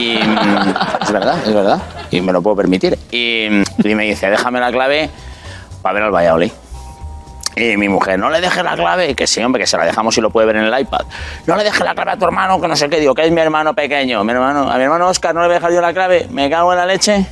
es 1.03 1.13
verdad, 1.13 1.39
es 1.47 1.55
verdad. 1.55 1.81
Y 2.11 2.21
me 2.21 2.33
lo 2.33 2.43
puedo 2.43 2.57
permitir. 2.57 2.99
Y, 3.11 3.49
mm, 3.51 3.87
y 3.87 3.95
me 3.95 4.05
dice, 4.05 4.31
déjame 4.31 4.61
la 4.61 4.73
clave 4.73 5.11
para 5.83 5.95
ver 5.95 6.03
al 6.05 6.11
Valladolid. 6.11 6.53
Y 7.61 7.77
mi 7.77 7.91
mujer, 7.91 8.19
no 8.19 8.31
le 8.31 8.41
dejes 8.41 8.65
la 8.65 8.75
clave, 8.75 9.15
que 9.15 9.27
sí, 9.27 9.43
hombre, 9.43 9.61
que 9.61 9.67
se 9.67 9.77
la 9.77 9.85
dejamos 9.85 10.17
y 10.17 10.23
lo 10.23 10.31
puede 10.31 10.47
ver 10.47 10.57
en 10.57 10.65
el 10.65 10.81
iPad. 10.81 11.05
No 11.47 11.57
le 11.57 11.65
dejes 11.65 11.85
la 11.85 11.95
clave 11.95 12.13
a 12.13 12.17
tu 12.17 12.25
hermano, 12.25 12.59
que 12.59 12.67
no 12.67 12.75
sé 12.75 12.89
qué, 12.89 12.99
digo, 12.99 13.15
que 13.15 13.27
es 13.27 13.31
mi 13.31 13.41
hermano 13.43 13.75
pequeño. 13.75 14.25
Mi 14.25 14.33
hermano, 14.33 14.71
a 14.71 14.77
mi 14.79 14.85
hermano 14.85 15.09
Oscar 15.09 15.35
no 15.35 15.43
le 15.43 15.49
voy 15.49 15.57
a 15.57 15.59
dejar 15.59 15.73
yo 15.75 15.83
la 15.83 15.93
clave, 15.93 16.27
me 16.31 16.49
cago 16.49 16.73
en 16.73 16.79
la 16.79 16.87
leche. 16.87 17.27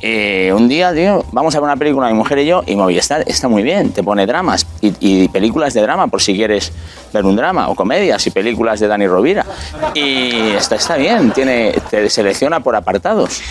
Y 0.00 0.50
un 0.50 0.66
día, 0.66 0.92
tío, 0.92 1.24
vamos 1.30 1.54
a 1.54 1.58
ver 1.58 1.64
una 1.64 1.76
película, 1.76 2.08
mi 2.08 2.14
mujer 2.14 2.38
y 2.38 2.46
yo, 2.46 2.64
y 2.66 2.74
Movistar 2.74 3.22
está 3.24 3.46
muy 3.46 3.62
bien, 3.62 3.92
te 3.92 4.02
pone 4.02 4.26
dramas 4.26 4.66
y, 4.80 5.28
películas 5.28 5.74
de 5.74 5.82
drama 5.82 6.08
por 6.08 6.22
si 6.22 6.34
quieres 6.34 6.72
ver 7.12 7.24
un 7.24 7.36
drama, 7.36 7.68
o 7.68 7.76
comedias 7.76 8.26
y 8.26 8.30
películas 8.30 8.80
de 8.80 8.88
Dani 8.88 9.06
Rovira. 9.06 9.46
Y 9.94 10.50
está, 10.56 10.74
está 10.74 10.96
bien, 10.96 11.30
tiene, 11.30 11.72
te 11.88 12.10
selecciona 12.10 12.58
por 12.58 12.74
apartados. 12.74 13.42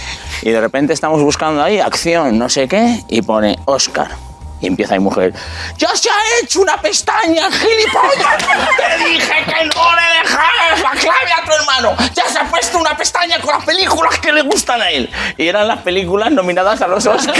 Y 0.42 0.50
de 0.50 0.60
repente 0.60 0.92
estamos 0.92 1.22
buscando 1.22 1.64
ahí 1.64 1.80
acción, 1.80 2.38
no 2.38 2.50
sé 2.50 2.68
qué, 2.68 3.00
y 3.08 3.22
pone 3.22 3.58
Oscar. 3.64 4.29
Y 4.62 4.68
empieza 4.68 4.94
mi 4.96 5.00
mujer, 5.00 5.34
¡ya 5.78 5.88
se 5.96 6.10
ha 6.10 6.16
hecho 6.44 6.60
una 6.62 6.76
pestaña, 6.82 7.50
gilipollas! 7.50 8.38
¡Te 8.78 9.04
dije 9.10 9.34
que 9.46 9.66
no 9.66 9.96
le 9.96 10.20
dejaras 10.22 10.82
la 10.84 10.92
clave 10.92 11.32
a 11.32 11.46
tu 11.46 11.52
hermano! 11.54 11.96
¡Ya 12.14 12.26
se 12.28 12.40
ha 12.40 12.44
puesto 12.44 12.78
una 12.78 12.96
pestaña 12.98 13.40
con 13.40 13.54
las 13.56 13.64
películas 13.64 14.20
que 14.20 14.34
le 14.34 14.42
gustan 14.42 14.82
a 14.82 14.90
él! 14.92 15.10
Y 15.38 15.48
eran 15.48 15.66
las 15.68 15.80
películas 15.80 16.32
nominadas 16.32 16.82
a 16.82 16.88
los 16.88 17.06
Oscars. 17.06 17.40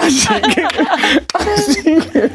así 0.00 0.28
que... 0.54 0.66
Así 1.34 1.82
que... 2.00 2.30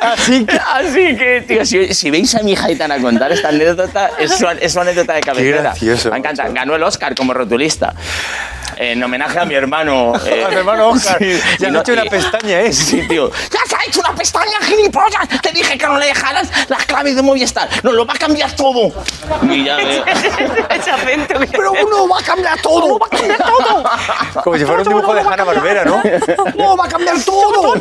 Así 0.00 0.44
que, 0.46 0.56
así 0.58 1.16
que, 1.16 1.44
tío, 1.46 1.64
si, 1.64 1.94
si 1.94 2.10
veis 2.10 2.34
a 2.34 2.42
mi 2.42 2.52
hija 2.52 2.66
Aitana 2.66 2.98
contar 3.00 3.30
esta 3.32 3.48
anécdota, 3.48 4.10
es 4.18 4.32
su, 4.36 4.46
es 4.48 4.72
su 4.72 4.80
anécdota 4.80 5.12
de 5.14 5.20
cabecera. 5.20 5.60
gracioso, 5.62 6.10
Me 6.10 6.18
encanta. 6.18 6.48
Ganó 6.48 6.74
el 6.74 6.82
Oscar 6.82 7.14
como 7.14 7.32
rotulista. 7.32 7.94
En 8.76 9.02
homenaje 9.02 9.38
a 9.38 9.44
mi 9.46 9.54
hermano. 9.54 10.12
eh, 10.26 10.44
A 10.46 10.48
mi 10.50 10.56
hermano 10.56 10.88
Oscar. 10.90 11.18
sí, 11.20 11.38
Ya 11.58 11.70
no 11.76 11.80
ha 11.80 11.82
hecho 11.82 11.92
una 11.92 12.04
y- 12.06 12.10
pestaña, 12.10 12.60
¿eh? 12.60 12.72
Sí, 12.72 13.06
tío. 13.08 13.30
¡Ya 13.50 13.60
se 13.66 13.76
ha 13.76 13.78
hecho 13.86 14.00
una 14.00 14.14
pestaña, 14.14 14.58
gilipollas! 14.62 15.28
Te 15.42 15.52
dije 15.52 15.78
que 15.78 15.86
no 15.86 15.98
le 15.98 16.06
dejaras 16.06 16.48
las 16.68 16.84
claves 16.86 17.16
de 17.16 17.22
Movistar. 17.22 17.68
Nos 17.82 17.94
lo 17.94 18.04
va 18.06 18.14
a 18.14 18.18
cambiar 18.18 18.52
todo. 18.56 18.92
Y 19.50 19.64
ya 19.64 19.76
veo. 19.76 20.04
Ese 20.70 20.90
acento 20.90 21.38
que- 21.40 21.46
Pero 21.48 21.72
uno 21.72 22.08
va 22.08 22.18
a 22.18 22.22
cambiar 22.22 22.60
todo. 22.60 22.98
Va 22.98 23.06
a 23.06 23.10
cambiar 23.10 23.38
todo. 23.38 23.84
Como 24.44 24.58
si 24.58 24.64
fuera 24.64 24.82
un 24.82 24.88
dibujo 24.88 25.14
de 25.14 25.20
Hanna 25.20 25.44
Barbera, 25.44 25.84
¿no? 25.84 26.02
No, 26.56 26.76
va 26.76 26.84
a 26.84 26.88
cambiar 26.88 27.16
todo. 27.22 27.74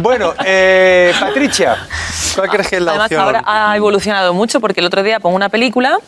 Bueno, 0.00 0.34
eh, 0.44 1.12
Patricia, 1.18 1.86
¿cuál 2.34 2.48
crees 2.50 2.68
que 2.68 2.76
es 2.76 2.82
la 2.82 2.92
Además, 2.92 3.06
opción? 3.06 3.20
ahora 3.22 3.42
ha 3.46 3.76
evolucionado 3.76 4.34
mucho 4.34 4.60
porque 4.60 4.80
el 4.80 4.86
otro 4.86 5.02
día 5.02 5.20
pongo 5.20 5.36
una 5.36 5.48
película 5.48 5.98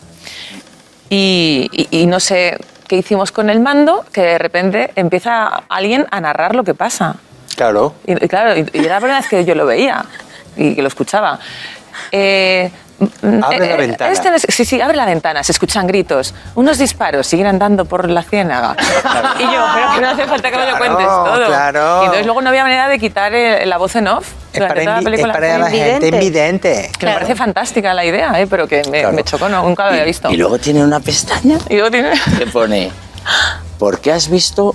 y, 1.10 1.68
y- 1.72 2.02
y 2.02 2.06
no 2.06 2.20
sé 2.20 2.58
qué 2.88 2.96
hicimos 2.96 3.30
con 3.30 3.50
el 3.50 3.60
mando, 3.60 4.04
que 4.12 4.22
de 4.22 4.38
repente 4.38 4.90
empieza 4.96 5.46
alguien 5.68 6.06
a 6.10 6.20
narrar 6.20 6.56
lo 6.56 6.64
que 6.64 6.74
pasa. 6.74 7.16
Claro. 7.54 7.94
Y, 8.06 8.24
y 8.24 8.28
claro, 8.28 8.58
y, 8.58 8.68
y 8.72 8.84
era 8.84 8.94
la 8.94 9.00
primera 9.00 9.20
vez 9.20 9.28
que 9.28 9.44
yo 9.44 9.54
lo 9.54 9.66
veía 9.66 10.04
y 10.56 10.74
que 10.74 10.82
lo 10.82 10.88
escuchaba. 10.88 11.38
Eh, 12.12 12.70
Abre 13.42 13.68
la 13.68 13.76
ventana. 13.76 14.10
este 14.12 14.28
es- 14.34 14.46
sí, 14.48 14.64
sí, 14.64 14.80
abre 14.80 14.96
la 14.96 15.06
ventana, 15.06 15.44
se 15.44 15.52
escuchan 15.52 15.86
gritos, 15.86 16.34
unos 16.56 16.78
disparos, 16.78 17.28
siguen 17.28 17.46
andando 17.46 17.84
por 17.84 18.10
la 18.10 18.24
ciénaga. 18.24 18.74
Y 19.38 19.42
yo, 19.44 19.64
pero 19.72 19.94
que 19.94 20.00
no 20.00 20.08
hace 20.10 20.24
falta 20.26 20.50
que 20.50 20.56
me 20.56 20.66
lo 20.66 20.76
Claro, 20.76 20.78
cuentes 20.96 21.06
todo. 21.06 21.46
claro. 21.46 21.98
Y 22.00 22.04
entonces 22.06 22.26
luego 22.26 22.42
no 22.42 22.48
había 22.48 22.64
manera 22.64 22.88
de 22.88 22.98
quitar 22.98 23.32
eh, 23.34 23.64
la 23.66 23.78
voz 23.78 23.94
en 23.94 24.08
off 24.08 24.26
Es 24.52 24.58
para, 24.60 24.74
toda 24.82 24.96
la 24.96 25.02
película. 25.02 25.32
es 25.32 25.36
para 25.38 25.58
la 25.58 25.70
gente 25.70 25.86
Invidente. 26.08 26.16
invidente. 26.16 26.90
Que 26.98 27.06
me 27.06 27.12
parece 27.12 27.36
fantástica 27.36 27.94
la 27.94 28.04
idea, 28.04 28.40
¿eh? 28.40 28.48
pero 28.48 28.66
que 28.66 28.82
me, 28.90 28.98
Claro. 29.02 29.12
me 29.14 29.22
chocó, 29.22 29.48
no, 29.48 29.62
nunca 29.62 29.84
lo 29.84 29.90
había 29.90 30.02
visto. 30.04 30.28
Y 30.32 30.36
luego 30.36 30.58
tiene 30.58 30.82
una 30.82 30.98
pestaña 30.98 31.58
Y 31.68 31.74
luego 31.74 31.92
tiene... 31.92 32.10
que 32.36 32.46
pone: 32.48 32.90
¿Por 33.78 34.00
qué 34.00 34.10
has 34.10 34.28
visto.? 34.28 34.74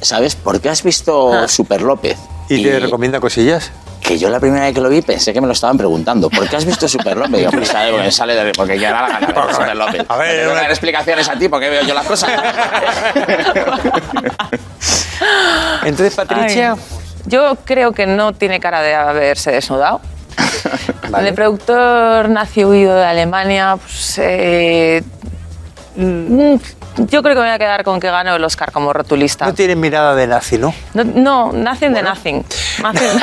¿Sabes? 0.00 0.34
¿Por 0.34 0.60
qué 0.60 0.70
has 0.70 0.82
visto 0.82 1.46
Super 1.46 1.82
López? 1.82 2.18
¿Y 2.48 2.64
te 2.64 2.80
recomienda 2.80 3.20
cosillas? 3.20 3.70
Que 4.00 4.18
yo 4.18 4.28
la 4.30 4.40
primera 4.40 4.64
vez 4.64 4.74
que 4.74 4.80
lo 4.80 4.88
vi 4.88 5.02
pensé 5.02 5.32
que 5.32 5.40
me 5.40 5.46
lo 5.46 5.52
estaban 5.52 5.76
preguntando. 5.78 6.28
¿Por 6.30 6.48
qué 6.48 6.56
has 6.56 6.64
visto 6.64 6.88
Super 6.88 7.16
López? 7.16 7.32
Digo, 7.38 7.50
pues 7.52 7.68
sale, 7.68 7.92
porque 7.92 8.10
sale 8.10 8.34
de, 8.34 8.52
porque 8.52 8.78
ya 8.78 8.92
da 8.92 9.02
la 9.02 9.08
gana 9.20 9.26
de 9.48 9.54
Super 9.54 9.76
López. 9.76 10.04
A 10.08 10.16
ver, 10.16 10.40
que 10.46 10.46
una- 10.50 10.60
dar 10.62 10.70
explicaciones 10.70 11.28
a 11.28 11.34
ti 11.38 11.48
porque 11.48 11.68
veo 11.68 11.82
yo 11.84 11.94
las 11.94 12.06
cosas. 12.06 12.30
Entonces, 15.84 16.14
Patricia, 16.14 16.72
Ay. 16.72 16.78
Yo 17.26 17.54
creo 17.64 17.92
que 17.92 18.06
no 18.06 18.32
tiene 18.32 18.60
cara 18.60 18.80
de 18.80 18.94
haberse 18.94 19.50
desnudado. 19.52 20.00
Vale. 21.10 21.28
El 21.28 21.34
productor 21.34 22.28
nació 22.30 22.70
huido 22.70 22.94
de 22.96 23.04
Alemania. 23.04 23.76
Pues, 23.76 24.14
eh, 24.18 25.02
mm, 25.96 26.54
yo 27.08 27.22
creo 27.22 27.34
que 27.34 27.40
me 27.40 27.46
voy 27.46 27.54
a 27.54 27.58
quedar 27.58 27.84
con 27.84 28.00
que 28.00 28.10
ganó 28.10 28.34
el 28.36 28.44
Oscar 28.44 28.72
como 28.72 28.92
rotulista. 28.92 29.46
no 29.46 29.54
tiene 29.54 29.76
mirada 29.76 30.14
de 30.14 30.26
nazi, 30.26 30.58
¿no? 30.58 30.74
No, 30.94 31.04
no, 31.04 31.52
nothing 31.52 31.92
de 31.92 32.02
nothing. 32.02 32.44
Nothing, 32.82 33.20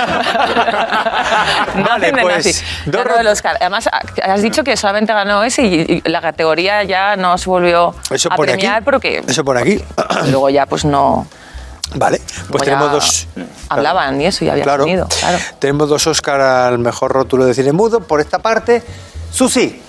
Vale, 1.84 2.12
de 2.12 2.22
pues, 2.22 2.46
nothing. 2.46 2.92
dos 2.92 3.04
Ganó 3.06 3.20
el 3.20 3.28
Oscar. 3.28 3.58
Además, 3.60 3.90
has 4.24 4.42
dicho 4.42 4.64
que 4.64 4.78
solamente 4.78 5.14
ganó 5.14 5.44
ese 5.44 5.64
y, 5.64 6.02
y 6.06 6.10
la 6.10 6.22
categoría 6.22 6.84
ya 6.84 7.16
no 7.16 7.38
se 7.38 7.50
volvió 7.50 7.96
Eso 8.10 8.30
a 8.32 8.36
pone 8.36 8.54
aquí. 8.54 8.62
premiar 8.62 8.84
porque 8.84 9.24
Eso 9.28 9.44
pone 9.44 9.62
aquí. 9.62 9.84
luego 10.32 10.50
ya 10.50 10.66
pues 10.66 10.86
no... 10.86 11.28
Vale, 11.96 12.20
pues 12.50 12.64
ya 12.64 12.66
tenemos 12.66 12.92
dos. 12.92 13.28
Hablaban 13.70 14.20
y 14.20 14.26
eso 14.26 14.44
y 14.44 14.50
había 14.50 14.64
Claro. 14.66 14.84
claro. 14.86 15.08
Tenemos 15.60 15.88
dos 15.88 16.06
Oscar 16.08 16.42
al 16.42 16.80
mejor 16.80 17.14
rótulo 17.14 17.46
de 17.46 17.54
cine 17.54 17.72
mudo. 17.72 18.02
Por 18.02 18.20
esta 18.20 18.40
parte, 18.40 18.84
Susi. 19.32 19.82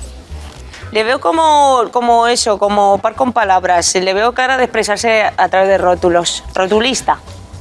Le 0.91 1.05
veo 1.05 1.21
como, 1.21 1.85
como 1.93 2.29
eso, 2.29 2.59
como 2.59 2.99
par 2.99 3.15
con 3.15 3.33
palabras. 3.33 3.95
Le 3.95 4.15
veo 4.15 4.33
cara 4.33 4.57
de 4.57 4.65
expresarse 4.65 5.23
a 5.37 5.49
través 5.49 5.69
de 5.69 5.79
rótulos. 5.79 6.43
Rotulista. 6.55 7.19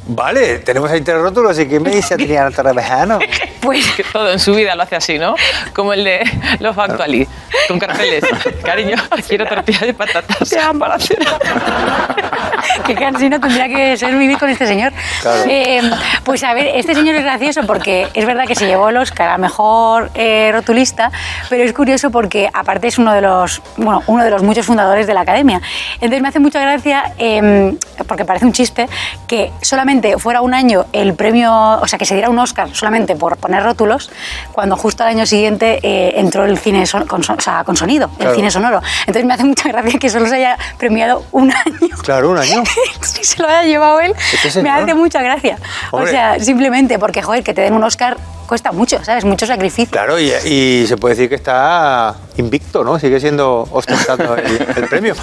Vale, 0.09 0.59
tenemos 0.59 0.89
ahí 0.89 1.01
tres 1.01 1.17
rótulos. 1.17 1.59
¿Y 1.59 1.67
qué 1.67 1.79
me 1.79 1.89
dice 1.89 2.13
Adriana 2.13 2.51
Torrevejano? 2.51 3.19
Pues 3.59 3.85
que 3.97 4.03
todo 4.05 4.31
en 4.31 4.39
su 4.39 4.55
vida 4.55 4.75
lo 4.75 4.83
hace 4.83 4.95
así, 4.95 5.19
¿no? 5.19 5.35
Como 5.73 5.91
el 5.91 6.05
de 6.05 6.21
los 6.59 6.73
Factuali, 6.73 7.27
con 7.67 7.77
carteles. 7.77 8.23
Cariño, 8.63 8.95
quiero 9.27 9.45
tortilla 9.45 9.87
de 9.87 9.93
patatas 9.93 10.55
para 10.79 10.95
hacer. 10.95 11.19
Qué 12.85 12.95
cansino 12.95 13.41
tendría 13.41 13.67
que 13.67 13.97
ser 13.97 14.15
vivir 14.15 14.37
con 14.37 14.49
este 14.49 14.67
señor. 14.67 14.93
Claro. 15.21 15.43
Eh, 15.49 15.81
pues 16.23 16.43
a 16.43 16.53
ver, 16.53 16.67
este 16.75 16.95
señor 16.95 17.15
es 17.15 17.23
gracioso 17.23 17.63
porque 17.67 18.07
es 18.13 18.25
verdad 18.25 18.45
que 18.45 18.55
se 18.55 18.67
llevó 18.67 18.87
el 18.87 18.95
Oscar 18.95 19.27
a 19.27 19.37
mejor 19.37 20.11
eh, 20.13 20.51
rotulista, 20.53 21.11
pero 21.49 21.63
es 21.63 21.73
curioso 21.73 22.09
porque 22.09 22.49
aparte 22.53 22.87
es 22.87 22.97
uno 22.97 23.11
de 23.11 23.21
los, 23.21 23.61
bueno, 23.75 24.01
uno 24.07 24.23
de 24.23 24.29
los 24.29 24.43
muchos 24.43 24.65
fundadores 24.65 25.07
de 25.07 25.13
la 25.13 25.21
academia. 25.21 25.61
Entonces 25.95 26.21
me 26.21 26.29
hace 26.29 26.39
mucha 26.39 26.61
gracia, 26.61 27.11
eh, 27.17 27.75
porque 28.07 28.23
parece 28.23 28.45
un 28.45 28.53
chiste, 28.53 28.87
que 29.27 29.51
solamente 29.61 29.96
fuera 30.19 30.41
un 30.41 30.53
año 30.53 30.85
el 30.93 31.13
premio, 31.13 31.51
o 31.53 31.87
sea, 31.87 31.97
que 31.99 32.05
se 32.05 32.13
diera 32.15 32.29
un 32.29 32.39
Oscar 32.39 32.69
solamente 32.73 33.15
por 33.15 33.37
poner 33.37 33.63
rótulos, 33.63 34.09
cuando 34.51 34.77
justo 34.77 35.03
al 35.03 35.09
año 35.09 35.25
siguiente 35.25 35.79
eh, 35.83 36.13
entró 36.19 36.45
el 36.45 36.57
cine 36.57 36.85
son- 36.85 37.05
con, 37.07 37.23
son- 37.23 37.37
o 37.37 37.41
sea, 37.41 37.63
con 37.63 37.75
sonido, 37.75 38.09
Claro. 38.09 38.31
el 38.31 38.35
cine 38.37 38.51
sonoro. 38.51 38.81
Entonces 39.01 39.25
me 39.25 39.33
hace 39.33 39.43
mucha 39.43 39.69
gracia 39.69 39.99
que 39.99 40.09
solo 40.09 40.27
se 40.27 40.35
haya 40.35 40.57
premiado 40.77 41.23
un 41.31 41.51
año 41.51 41.95
Claro, 42.03 42.29
un 42.31 42.37
año. 42.37 42.63
si 43.01 43.23
se 43.23 43.41
lo 43.41 43.47
haya 43.47 43.63
llevado 43.63 43.99
él, 43.99 44.13
Este 44.43 44.61
me 44.61 44.69
hace 44.69 44.93
mucha 44.93 45.21
gracia. 45.21 45.57
Hombre. 45.91 46.09
O 46.09 46.11
sea, 46.11 46.39
simplemente 46.39 46.99
porque, 46.99 47.21
joder, 47.21 47.43
que 47.43 47.53
te 47.53 47.61
den 47.61 47.73
un 47.73 47.83
Oscar 47.83 48.17
cuesta 48.47 48.71
mucho, 48.71 49.03
¿sabes? 49.03 49.25
Mucho 49.25 49.45
sacrificio. 49.45 49.91
Claro, 49.91 50.19
y, 50.19 50.85
se 50.87 50.97
puede 50.97 51.15
decir 51.15 51.29
que 51.29 51.35
está 51.35 52.15
invicto, 52.37 52.83
¿no? 52.83 52.97
Sigue 52.97 53.19
siendo 53.19 53.67
ostentando 53.71 54.35
el, 54.35 54.87
premio. 54.89 55.15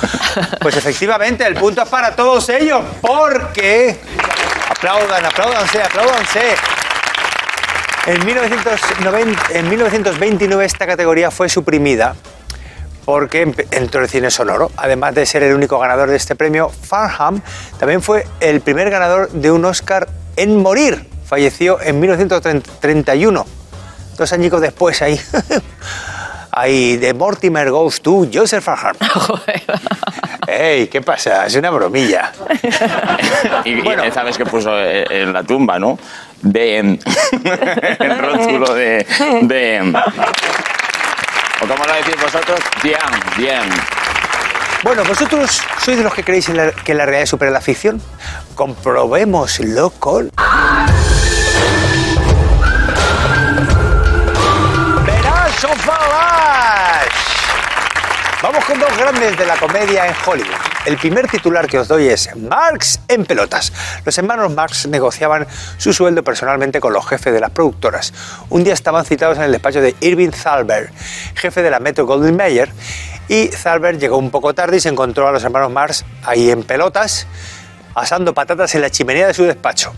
Pues 0.60 0.76
efectivamente, 0.76 1.46
el 1.46 1.54
punto 1.54 1.82
es 1.82 1.88
para 1.88 2.14
todos 2.14 2.48
ellos, 2.50 2.82
porque. 3.00 3.98
Aplaudan, 4.70 5.24
apláudanse, 5.24 5.82
apláudanse. 5.82 6.54
En, 8.06 8.24
1990 8.24 9.42
en 9.52 9.68
1929 9.70 10.64
esta 10.64 10.86
categoría 10.86 11.30
fue 11.30 11.48
suprimida 11.48 12.14
porque 13.04 13.54
entró 13.70 14.02
el 14.02 14.08
cine 14.08 14.30
sonoro. 14.30 14.70
Además 14.76 15.14
de 15.14 15.26
ser 15.26 15.42
el 15.42 15.54
único 15.54 15.78
ganador 15.78 16.10
de 16.10 16.16
este 16.16 16.34
premio, 16.34 16.68
Farnham 16.68 17.40
también 17.78 18.02
fue 18.02 18.26
el 18.40 18.60
primer 18.60 18.90
ganador 18.90 19.30
de 19.30 19.50
un 19.50 19.64
Oscar 19.64 20.08
en 20.36 20.60
morir. 20.60 21.13
Falleció 21.26 21.80
en 21.80 22.00
1931, 22.00 23.46
dos 24.16 24.32
añicos 24.32 24.60
después 24.60 25.00
ahí. 25.02 25.20
Ahí, 26.56 26.98
de 26.98 27.12
Mortimer 27.14 27.68
Goes 27.68 28.00
to 28.00 28.28
Joseph 28.32 28.62
Farnham. 28.62 28.94
¡Ey! 30.46 30.86
¿Qué 30.86 31.02
pasa? 31.02 31.46
Es 31.46 31.56
una 31.56 31.68
bromilla. 31.70 32.30
Y, 33.64 33.70
y 33.70 33.80
Bueno. 33.80 34.04
sabes 34.14 34.38
que 34.38 34.46
puso 34.46 34.70
eh, 34.78 35.04
en 35.10 35.32
la 35.32 35.42
tumba, 35.42 35.80
¿no? 35.80 35.98
De. 36.42 36.78
el 37.98 38.18
rótulo 38.20 38.72
de. 38.72 39.04
de 39.42 39.92
o 41.60 41.66
como 41.66 41.84
lo 41.86 41.94
decís 41.94 42.14
vosotros, 42.22 42.60
bien, 42.84 42.98
bien. 43.36 43.62
Bueno, 44.84 45.02
¿vosotros 45.08 45.60
sois 45.84 45.96
de 45.98 46.04
los 46.04 46.14
que 46.14 46.22
creéis 46.22 46.48
en 46.50 46.58
la- 46.58 46.70
que 46.70 46.94
la 46.94 47.04
realidad 47.04 47.26
supera 47.26 47.50
la 47.50 47.60
ficción? 47.62 48.00
Comprobémoslo 48.54 49.90
con... 49.90 50.30
Vamos 58.42 58.64
con 58.66 58.78
dos 58.78 58.98
grandes 58.98 59.38
de 59.38 59.46
la 59.46 59.56
comedia 59.56 60.06
en 60.06 60.14
Hollywood. 60.26 60.54
El 60.84 60.98
primer 60.98 61.26
titular 61.26 61.66
que 61.66 61.78
os 61.78 61.88
doy 61.88 62.08
es 62.08 62.28
Marx 62.36 63.00
en 63.08 63.24
pelotas. 63.24 63.72
Los 64.04 64.18
hermanos 64.18 64.52
Marx 64.52 64.86
negociaban 64.86 65.46
su 65.78 65.94
sueldo 65.94 66.22
personalmente 66.22 66.80
con 66.80 66.92
los 66.92 67.06
jefes 67.06 67.32
de 67.32 67.40
las 67.40 67.48
productoras. 67.50 68.12
Un 68.50 68.62
día 68.62 68.74
estaban 68.74 69.06
citados 69.06 69.38
en 69.38 69.44
el 69.44 69.52
despacho 69.52 69.80
de 69.80 69.96
Irving 70.00 70.32
Thalberg, 70.32 70.92
jefe 71.34 71.62
de 71.62 71.70
la 71.70 71.80
Metro 71.80 72.04
Goldwyn 72.04 72.36
Mayer, 72.36 72.70
y 73.28 73.48
Thalberg 73.48 73.98
llegó 73.98 74.18
un 74.18 74.30
poco 74.30 74.52
tarde 74.52 74.76
y 74.76 74.80
se 74.80 74.90
encontró 74.90 75.26
a 75.28 75.32
los 75.32 75.42
hermanos 75.44 75.72
Marx 75.72 76.04
ahí 76.24 76.50
en 76.50 76.62
pelotas, 76.64 77.26
asando 77.94 78.34
patatas 78.34 78.74
en 78.74 78.82
la 78.82 78.90
chimenea 78.90 79.28
de 79.28 79.32
su 79.32 79.44
despacho. 79.44 79.94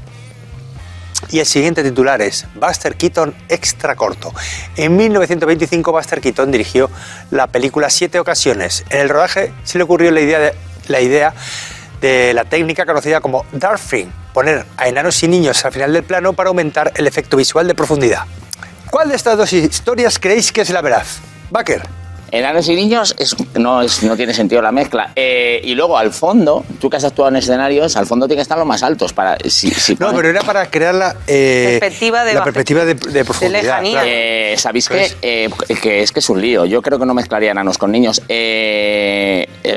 Y 1.31 1.41
el 1.41 1.47
siguiente 1.47 1.83
titular 1.83 2.21
es 2.23 2.47
Buster 2.55 2.97
Keaton 2.97 3.35
extra 3.49 3.97
corto. 3.97 4.33
En 4.77 4.97
1925 4.97 5.93
Buster 5.93 6.21
Keaton 6.21 6.51
dirigió 6.51 6.91
la 7.31 7.47
película 7.47 7.91
Siete 7.91 8.19
ocasiones. 8.19 8.85
En 8.91 9.01
el 9.01 9.09
rodaje 9.09 9.53
se 9.65 9.79
le 9.79 9.85
ocurrió 9.85 10.11
la 10.11 10.21
idea 10.21 10.39
de, 10.39 10.55
la 10.89 11.01
idea 11.01 11.35
de 12.01 12.35
la 12.35 12.45
técnica 12.45 12.87
conocida 12.87 13.21
como 13.21 13.45
Darfing, 13.53 14.13
poner 14.33 14.65
a 14.77 14.89
enanos 14.89 15.23
y 15.23 15.29
niños 15.29 15.65
al 15.65 15.73
final 15.73 15.93
del 15.93 16.05
plano 16.05 16.33
para 16.33 16.49
aumentar 16.49 16.93
el 16.95 17.07
efecto 17.07 17.37
visual 17.37 17.67
de 17.67 17.75
profundidad. 17.75 18.25
¿Cuál 18.91 19.09
de 19.09 19.17
estas 19.17 19.37
dos 19.37 19.53
historias 19.53 20.19
creéis 20.19 20.53
que 20.53 20.61
es 20.61 20.71
la 20.71 20.81
veraz? 20.81 21.19
Baker. 21.51 22.06
Enanos 22.33 22.69
y 22.69 22.75
niños 22.75 23.15
es- 23.19 23.37
no, 23.55 23.83
es- 23.83 24.03
no 24.03 24.17
tiene 24.17 24.35
sentido 24.35 24.61
la 24.61 24.73
mezcla. 24.73 25.13
Eh, 25.17 25.61
y 25.65 25.75
luego 25.75 25.97
al 25.97 26.13
fondo, 26.13 26.65
tú 26.81 26.91
que 26.91 26.97
has 26.97 27.05
actuado 27.05 27.29
en 27.31 27.37
escenarios, 27.37 27.97
al 27.97 28.07
fondo 28.07 28.27
tiene 28.27 28.39
que 28.39 28.43
estar 28.43 28.59
los 28.59 28.67
más 28.67 28.83
altos. 28.83 29.13
Para, 29.13 29.39
si, 29.49 29.71
si 29.71 29.93
No, 29.95 30.07
pones- 30.09 30.17
pero 30.17 30.29
era 30.31 30.41
para 30.43 30.67
crear 30.71 30.95
la, 30.95 31.15
eh, 31.27 31.79
Perspectiva 31.81 32.25
de 32.25 32.35
la 32.35 32.43
perspectiva 32.45 32.85
de, 32.85 32.95
de 32.95 33.25
profundidad. 33.25 33.63
lejanía. 33.63 33.93
claro. 33.93 34.09
Eh, 34.11 34.55
Sabéis 34.59 34.89
que, 34.89 34.95
Pues- 34.97 35.17
eh, 35.23 35.51
que 35.83 36.03
es 36.03 36.13
que 36.13 36.21
es 36.21 36.29
un 36.31 36.41
lío. 36.41 36.65
Yo 36.65 36.83
creo 36.83 36.99
que 36.99 37.07
no 37.07 37.15
mezclaría 37.15 37.51
enanos 37.53 37.79
con 37.79 37.93
niños. 37.93 38.21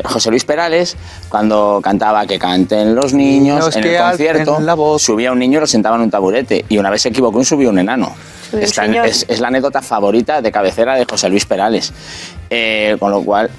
José 0.05 0.29
Luis 0.29 0.45
Perales, 0.45 0.95
cuando 1.29 1.79
cantaba 1.83 2.25
que 2.25 2.39
canten 2.39 2.95
los 2.95 3.13
niños, 3.13 3.59
Niños 3.59 3.75
en 3.75 3.83
el 3.83 3.97
concierto, 4.01 4.59
la 4.59 4.73
voz. 4.73 5.01
subía 5.01 5.31
un 5.31 5.39
niño 5.39 5.57
y 5.57 5.61
lo 5.61 5.67
sentaba 5.67 5.95
en 5.95 6.03
un 6.03 6.11
taburete. 6.11 6.65
Y 6.69 6.77
una 6.77 6.89
vez 6.89 7.01
se 7.01 7.09
equivocó 7.09 7.41
y 7.41 7.45
subió 7.45 7.69
un 7.69 7.79
enano. 7.79 8.15
Es, 8.53 9.25
es 9.27 9.39
la 9.39 9.47
anécdota 9.49 9.81
favorita 9.81 10.41
de 10.41 10.51
cabecera 10.51 10.95
de 10.95 11.05
José 11.05 11.29
Luis 11.29 11.45
Perales. 11.45 11.93
Eh, 12.49 12.95
con 12.99 13.11
lo 13.11 13.21
cual. 13.23 13.49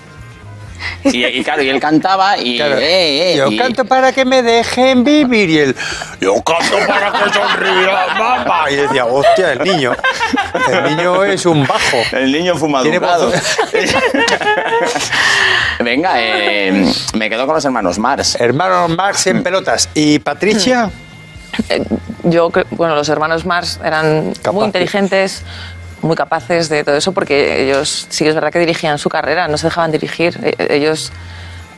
Y, 1.04 1.26
y 1.26 1.44
claro, 1.44 1.62
y 1.62 1.68
él 1.68 1.78
cantaba 1.78 2.38
y. 2.38 2.56
Claro. 2.56 2.78
eh, 2.78 3.32
eh, 3.32 3.36
yo 3.36 3.48
y- 3.50 3.56
canto 3.58 3.84
para 3.84 4.12
que 4.12 4.24
me 4.24 4.42
dejen 4.42 5.04
vivir 5.04 5.50
y 5.50 5.58
él, 5.58 5.76
yo 6.20 6.34
canto 6.42 6.78
para 6.88 7.12
que 7.12 7.32
sonría 7.34 8.06
mamá. 8.18 8.70
Y 8.70 8.76
decía, 8.76 9.04
hostia, 9.04 9.52
el 9.52 9.58
niño. 9.60 9.92
El 10.72 10.96
niño 10.96 11.22
es 11.24 11.44
un 11.44 11.66
bajo. 11.66 11.98
El 12.12 12.32
niño 12.32 12.54
Tiene 12.54 12.58
fumaducado. 12.58 13.30
Venga, 15.80 16.12
eh, 16.16 16.92
me 17.14 17.30
quedo 17.30 17.46
con 17.46 17.54
los 17.54 17.64
hermanos 17.64 17.98
Mars. 17.98 18.36
Hermano 18.40 18.88
Max 18.88 19.26
en 19.26 19.42
pelotas. 19.42 19.88
¿Y 19.94 20.18
Patricia? 20.18 20.90
Yo, 22.24 22.50
cre- 22.50 22.66
bueno, 22.70 22.94
los 22.94 23.08
hermanos 23.08 23.44
Mars 23.46 23.80
eran 23.84 24.32
Capaces. 24.34 24.52
muy 24.52 24.64
inteligentes, 24.66 25.42
muy 26.02 26.16
capaces 26.16 26.68
de 26.68 26.84
todo 26.84 26.96
eso, 26.96 27.12
porque 27.12 27.62
ellos 27.64 28.06
sí 28.10 28.24
que 28.24 28.30
es 28.30 28.34
verdad 28.34 28.50
que 28.52 28.58
dirigían 28.58 28.98
su 28.98 29.08
carrera, 29.08 29.48
no 29.48 29.56
se 29.58 29.66
dejaban 29.66 29.90
dirigir. 29.90 30.38
Eh, 30.42 30.54
Ellos 30.70 31.12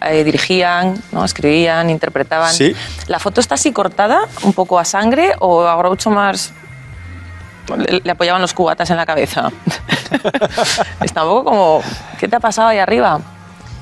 eh, 0.01 0.25
dirigían, 0.25 1.01
¿no? 1.13 1.25
escribían, 1.25 1.91
interpretaban. 1.91 2.53
Sí. 2.53 2.75
¿La 3.07 3.19
foto 3.19 3.41
está 3.41 3.55
así 3.55 3.73
cortada, 3.73 4.21
un 4.43 4.53
poco 4.53 4.79
a 4.79 4.85
sangre, 4.85 5.33
o 5.39 5.63
a 5.67 5.77
Groucho 5.77 6.11
Mars 6.11 6.53
le, 7.77 8.01
le 8.03 8.11
apoyaban 8.11 8.43
los 8.43 8.53
cubatas 8.53 8.91
en 8.91 8.97
la 8.97 9.07
cabeza? 9.07 9.51
está 11.03 11.25
un 11.25 11.31
poco 11.31 11.45
como, 11.45 11.83
¿qué 12.19 12.29
te 12.29 12.37
ha 12.37 12.41
pasado 12.41 12.69
ahí 12.69 12.79
arriba? 12.79 13.21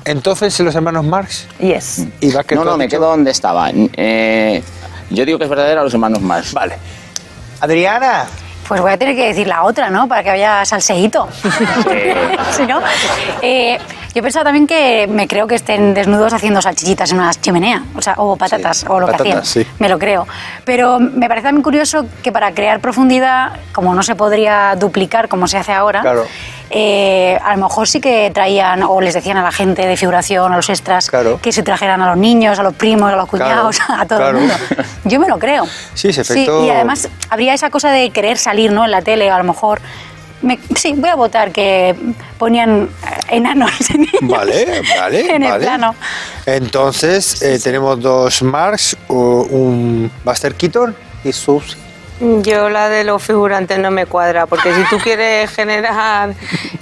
Entonces, 0.05 0.59
los 0.61 0.73
hermanos 0.73 1.05
Marx 1.05 1.47
Yes. 1.59 2.05
y. 2.21 2.27
No, 2.29 2.41
¿tú 2.43 2.63
no, 2.63 2.77
me 2.77 2.87
quedo 2.87 3.07
donde 3.09 3.29
estaba. 3.31 3.69
Eh, 3.71 4.63
yo 5.11 5.25
digo 5.25 5.37
que 5.37 5.43
es 5.45 5.49
verdadera 5.49 5.81
a 5.81 5.83
los 5.83 5.93
hermanos 5.93 6.21
Mars. 6.21 6.53
Vale. 6.53 6.77
Adriana. 7.59 8.25
Pues 8.67 8.79
voy 8.81 8.91
a 8.91 8.97
tener 8.97 9.15
que 9.15 9.27
decir 9.27 9.47
la 9.47 9.63
otra, 9.63 9.89
¿no? 9.89 10.07
Para 10.07 10.23
que 10.23 10.29
haya 10.29 10.63
salseíto. 10.65 11.27
Si 12.55 12.65
no, 12.67 12.79
eh, 13.41 13.77
yo 14.13 14.19
he 14.19 14.21
pensado 14.21 14.45
también 14.45 14.65
que 14.65 15.07
me 15.09 15.27
creo 15.27 15.45
que 15.45 15.55
estén 15.55 15.93
desnudos 15.93 16.31
haciendo 16.33 16.61
salchichitas 16.61 17.11
en 17.11 17.19
una 17.19 17.33
chimenea, 17.33 17.83
o 17.95 18.01
sea, 18.01 18.13
o 18.17 18.37
patatas, 18.37 18.77
Sí, 18.77 18.85
o 18.87 18.99
lo 18.99 19.07
que 19.07 19.11
patatas, 19.13 19.39
hacían. 19.49 19.65
sí. 19.65 19.71
Me 19.79 19.89
lo 19.89 19.99
creo. 19.99 20.25
Pero 20.63 20.99
me 20.99 21.27
parece 21.27 21.47
también 21.47 21.63
curioso 21.63 22.05
que 22.23 22.31
para 22.31 22.53
crear 22.53 22.79
profundidad, 22.79 23.53
como 23.73 23.93
no 23.93 24.03
se 24.03 24.15
podría 24.15 24.75
duplicar 24.77 25.27
como 25.27 25.47
se 25.47 25.57
hace 25.57 25.73
ahora, 25.73 26.01
Claro. 26.01 26.25
Eh, 26.73 27.37
a 27.43 27.55
lo 27.55 27.63
mejor 27.67 27.87
sí 27.87 27.99
que 27.99 28.31
traían 28.33 28.81
o 28.83 29.01
les 29.01 29.13
decían 29.13 29.35
a 29.37 29.43
la 29.43 29.51
gente 29.51 29.85
de 29.85 29.97
figuración, 29.97 30.53
a 30.53 30.55
los 30.55 30.69
extras, 30.69 31.09
Claro. 31.09 31.39
que 31.41 31.51
se 31.51 31.63
trajeran 31.63 32.01
a 32.01 32.07
los 32.07 32.17
niños, 32.17 32.57
a 32.59 32.63
los 32.63 32.73
primos, 32.73 33.11
a 33.11 33.15
los 33.17 33.27
cuñados, 33.27 33.77
Claro, 33.79 34.01
a 34.01 34.05
todo 34.05 34.19
claro. 34.19 34.37
el 34.37 34.43
mundo. 34.47 34.55
Yo 35.05 35.19
me 35.19 35.27
lo 35.27 35.37
creo. 35.37 35.65
Sí, 35.93 36.07
ese 36.09 36.21
efecto- 36.21 36.65
y 36.65 36.69
además 36.69 37.09
habría 37.29 37.53
esa 37.53 37.69
cosa 37.69 37.91
de 37.91 38.09
querer 38.11 38.37
salir 38.37 38.71
¿no? 38.71 38.85
en 38.85 38.91
la 38.91 39.01
tele, 39.01 39.29
a 39.29 39.37
lo 39.37 39.43
mejor. 39.43 39.81
Me- 40.41 40.57
sí, 40.75 40.93
voy 40.95 41.09
a 41.09 41.15
votar 41.15 41.51
que 41.51 41.95
ponían 42.39 42.89
enanos 43.29 43.71
en, 43.91 44.07
Vale, 44.27 44.81
vale. 44.97 45.19
en 45.35 45.43
el 45.43 45.51
vale. 45.51 45.63
plano. 45.65 45.93
Entonces, 46.47 47.41
eh, 47.41 47.59
tenemos 47.63 47.99
dos 48.01 48.41
Marx, 48.41 48.97
un 49.09 50.11
Buster 50.23 50.55
Keaton 50.55 50.95
y 51.23 51.31
sus. 51.31 51.77
Yo 52.21 52.69
la 52.69 52.87
de 52.87 53.03
los 53.03 53.21
figurantes 53.23 53.79
no 53.79 53.89
me 53.89 54.05
cuadra, 54.05 54.45
porque 54.45 54.71
si 54.75 54.83
tú 54.91 54.99
quieres 54.99 55.49
generar 55.49 56.35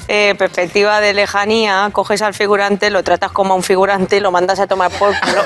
eh, 0.10 0.36
perspectiva 0.38 0.99
de 0.99 1.13
lejanía, 1.13 1.89
coges 1.93 2.21
al 2.21 2.34
figurante, 2.34 2.89
lo 2.89 3.04
tratas 3.04 3.32
como 3.32 3.54
a 3.54 3.56
un 3.56 3.63
figurante 3.63 4.17
y 4.17 4.19
lo 4.19 4.32
mandas 4.32 4.60
a 4.60 4.67
tomar 4.67 4.91
por 4.91 5.13
culo. 5.17 5.41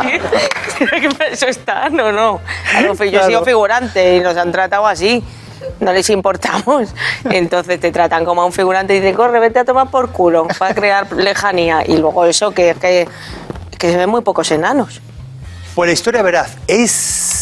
Eso 1.30 1.46
está, 1.46 1.90
no, 1.90 2.10
no. 2.10 2.40
Yo 2.82 2.92
he 3.04 3.10
Claro. 3.10 3.26
sido 3.26 3.44
figurante 3.44 4.16
y 4.16 4.20
nos 4.20 4.36
han 4.36 4.50
tratado 4.50 4.86
así. 4.86 5.22
No 5.80 5.92
les 5.92 6.08
importamos. 6.10 6.88
Entonces 7.30 7.78
te 7.80 7.92
tratan 7.92 8.24
como 8.24 8.42
a 8.42 8.44
un 8.46 8.52
figurante 8.52 8.94
y 8.96 9.00
dicen, 9.00 9.14
corre, 9.14 9.40
vete 9.40 9.58
a 9.58 9.64
tomar 9.64 9.88
por 9.90 10.10
culo 10.10 10.46
para 10.58 10.74
crear 10.74 11.12
lejanía. 11.12 11.82
Y 11.86 11.96
luego 11.98 12.24
eso 12.24 12.52
que 12.52 12.70
es 12.70 12.78
que, 12.78 13.08
que 13.78 13.90
se 13.90 13.96
ven 13.98 14.08
muy 14.08 14.22
pocos 14.22 14.50
enanos. 14.50 15.00
Pues 15.74 15.88
la 15.88 15.92
historia 15.92 16.22
veraz 16.22 16.56
es. 16.66 17.33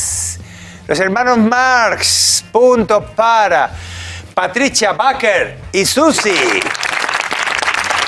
Los 0.93 1.01
hermanos 1.01 1.39
Marx. 1.39 2.45
Punto 2.53 3.03
para 3.17 3.71
Patricia 4.35 4.93
Baker 4.93 5.57
y 5.73 5.87
Susi. 5.87 6.61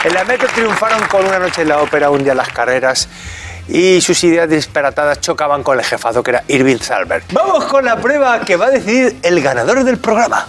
En 0.05 0.13
la 0.13 0.23
metro 0.25 0.47
triunfaron 0.49 1.09
con 1.09 1.25
una 1.25 1.39
noche 1.39 1.63
en 1.63 1.69
la 1.69 1.79
ópera, 1.79 2.11
un 2.11 2.23
día 2.23 2.35
las 2.35 2.51
carreras. 2.51 3.09
Y 3.69 4.03
sus 4.03 4.23
ideas 4.25 4.51
disparatadas 4.51 5.19
chocaban 5.23 5.63
con 5.63 5.79
el 5.79 5.85
jefazo 5.87 6.23
que 6.23 6.33
era 6.33 6.45
Irving 6.47 6.77
Thalberg. 6.77 7.25
Vamos 7.33 7.65
con 7.65 7.87
la 7.87 7.97
prueba 7.97 8.41
que 8.41 8.57
va 8.57 8.67
a 8.67 8.71
decidir 8.71 9.17
el 9.23 9.41
ganador 9.41 9.83
del 9.83 9.97
programa. 9.97 10.47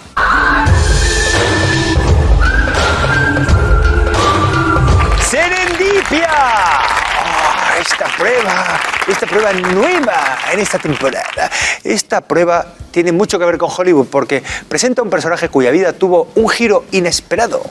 ¡Serendipia! 5.22 7.05
Esta 7.92 8.08
prueba, 8.18 8.80
esta 9.08 9.28
prueba 9.28 9.54
nueva 9.54 10.38
en 10.52 10.60
esta 10.60 10.80
temporada. 10.80 11.50
Esta 11.84 12.20
prueba 12.22 12.66
tiene 12.92 13.12
mucho 13.12 13.38
que 13.38 13.46
ver 13.46 13.58
con 13.58 13.70
Hollywood 13.76 14.08
porque 14.08 14.44
presenta 14.68 15.02
un 15.02 15.10
personaje 15.10 15.50
cuya 15.50 15.72
vida 15.72 15.94
tuvo 15.94 16.30
un 16.36 16.50
giro 16.50 16.86
inesperado. 16.92 17.62